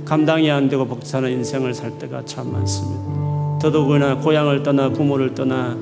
[0.05, 3.59] 감당이 안 되고 벅차는 인생을 살 때가 참 많습니다.
[3.59, 5.75] 더더구나 고향을 떠나 부모를 떠나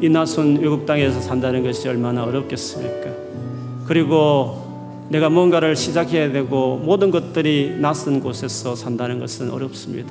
[0.00, 3.10] 이 낯선 외국 땅에서 산다는 것이 얼마나 어렵겠습니까?
[3.86, 10.10] 그리고 내가 뭔가를 시작해야 되고 모든 것들이 낯선 곳에서 산다는 것은 어렵습니다.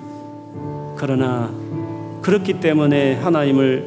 [0.98, 1.62] 그러나
[2.24, 3.86] 그렇기 때문에 하나님을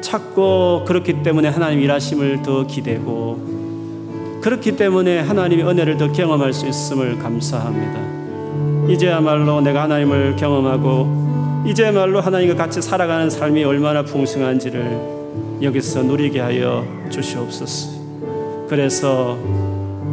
[0.00, 7.18] 찾고 그렇기 때문에 하나님 일하심을 더 기대고 그렇기 때문에 하나님의 은혜를 더 경험할 수 있음을
[7.18, 8.90] 감사합니다.
[8.90, 18.66] 이제야말로 내가 하나님을 경험하고 이제야말로 하나님과 같이 살아가는 삶이 얼마나 풍성한지를 여기서 누리게 하여 주시옵소서.
[18.68, 19.36] 그래서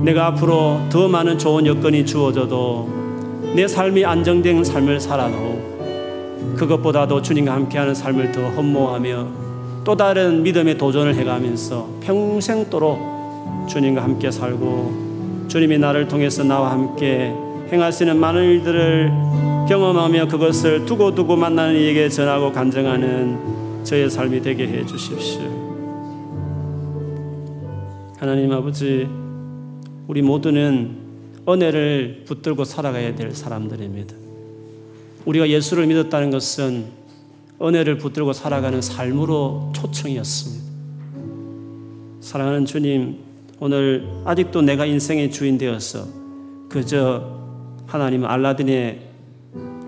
[0.02, 2.90] 내가 앞으로 더 많은 좋은 여건이 주어져도
[3.56, 5.53] 내 삶이 안정된 삶을 살아도
[6.58, 9.28] 그것보다도 주님과 함께하는 삶을 더 헌모하며
[9.84, 17.34] 또 다른 믿음의 도전을 해가면서 평생도록 주님과 함께 살고 주님이 나를 통해서 나와 함께
[17.72, 19.12] 행하시는 많은 일들을
[19.68, 25.42] 경험하며 그것을 두고두고 만나는 이에게 전하고 간증하는 저의 삶이 되게 해 주십시오.
[28.18, 29.08] 하나님 아버지,
[30.08, 30.98] 우리 모두는
[31.48, 34.23] 은혜를 붙들고 살아가야 될 사람들입니다.
[35.26, 36.86] 우리가 예수를 믿었다는 것은
[37.62, 40.64] 은혜를 붙들고 살아가는 삶으로 초청이었습니다.
[42.20, 43.18] 사랑하는 주님,
[43.60, 46.06] 오늘 아직도 내가 인생의 주인 되어서
[46.68, 47.40] 그저
[47.86, 49.02] 하나님 알라딘의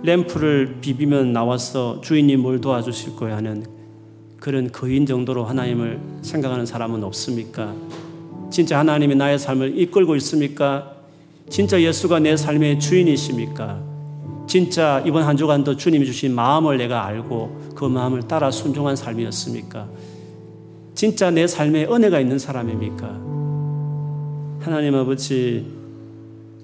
[0.03, 3.65] 램프를 비비면 나와서 주인이 뭘 도와주실 거야 하는
[4.39, 7.73] 그런 거인 정도로 하나님을 생각하는 사람은 없습니까?
[8.51, 10.93] 진짜 하나님이 나의 삶을 이끌고 있습니까?
[11.49, 13.94] 진짜 예수가 내 삶의 주인이십니까?
[14.47, 19.87] 진짜 이번 한 주간도 주님이 주신 마음을 내가 알고 그 마음을 따라 순종한 삶이었습니까?
[20.93, 23.07] 진짜 내 삶에 은혜가 있는 사람입니까?
[24.61, 25.65] 하나님 아버지,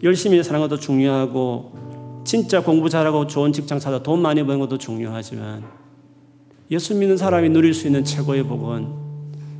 [0.02, 5.64] 열심히 사는 것도 중요하고, 진짜 공부 잘하고 좋은 직장 찾아 돈 많이 버는 것도 중요하지만,
[6.72, 8.88] 예수 믿는 사람이 누릴 수 있는 최고의 복은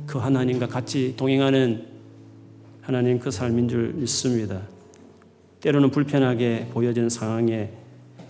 [0.06, 1.86] 그 하나님과 같이 동행하는
[2.80, 4.62] 하나님 그 삶인 줄 믿습니다.
[5.60, 7.81] 때로는 불편하게 보여지는 상황에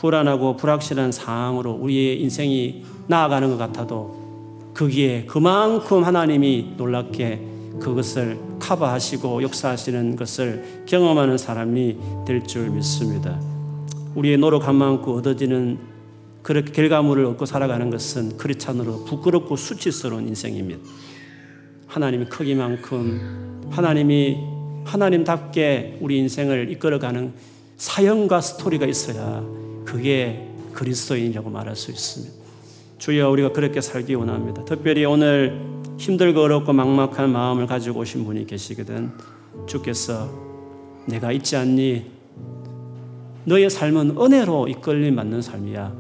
[0.03, 7.41] 불안하고 불확실한 상황으로 우리의 인생이 나아가는 것 같아도 거기에 그만큼 하나님이 놀랍게
[7.79, 11.97] 그것을 커버하시고 역사하시는 것을 경험하는 사람이
[12.27, 13.41] 될 줄 믿습니다.
[14.17, 15.79] 우리의 노력한 만큼 얻어지는
[16.43, 18.37] 그렇게 결과물을 얻고 살아가는 것은
[18.71, 20.81] 않으로 부끄럽고 수치스러운 인생입니다.
[21.87, 24.39] 하나님이 크기만큼 하나님이
[24.85, 27.33] 하나님답게 우리 인생을 이끌어가는
[27.77, 29.62] 사연과 스토리가 있어야
[29.93, 32.33] 그게 그리스도인이라고 말할 수 있습니다.
[32.97, 34.65] 주여 우리가 그렇게 살기 원합니다.
[34.65, 35.61] 특별히 오늘
[35.99, 39.13] 힘들고 어렵고 막막한 마음을 가지고 오신 분이 계시거든
[39.67, 40.31] 주께서
[41.05, 42.11] 내가 있지 않니?
[43.45, 45.93] 너의 삶은 은혜로 이끌림 받는 삶이야.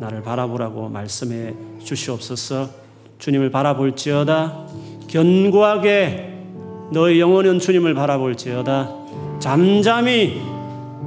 [0.00, 1.54] 나를 바라보라고 말씀해
[1.84, 2.68] 주시옵소서.
[3.20, 4.66] 주님을 바라볼지어다.
[5.06, 6.34] 견고하게
[6.92, 8.90] 너의 영혼은 주님을 바라볼지어다.
[9.38, 10.59] 잠잠히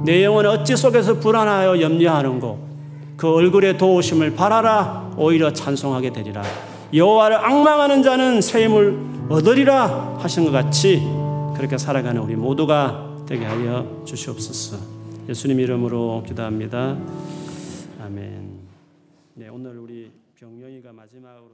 [0.04, 2.68] 내 영혼 어찌 속에서 불안하여 염려하는고
[3.16, 6.42] 그 얼굴에 도우심을 바라라 오히려 찬송하게 되리라.
[6.92, 8.98] 여호와를 악망하는 자는 새 힘을
[9.30, 11.00] 얻으리라 하신 것 같이
[11.56, 14.76] 그렇게 살아가는 우리 모두가 되게 하여 주시옵소서.
[15.28, 16.98] 예수님 이름으로 기도합니다.
[18.02, 18.58] 아멘.
[19.34, 21.52] 네 오늘 우리 병영이가 마지막으로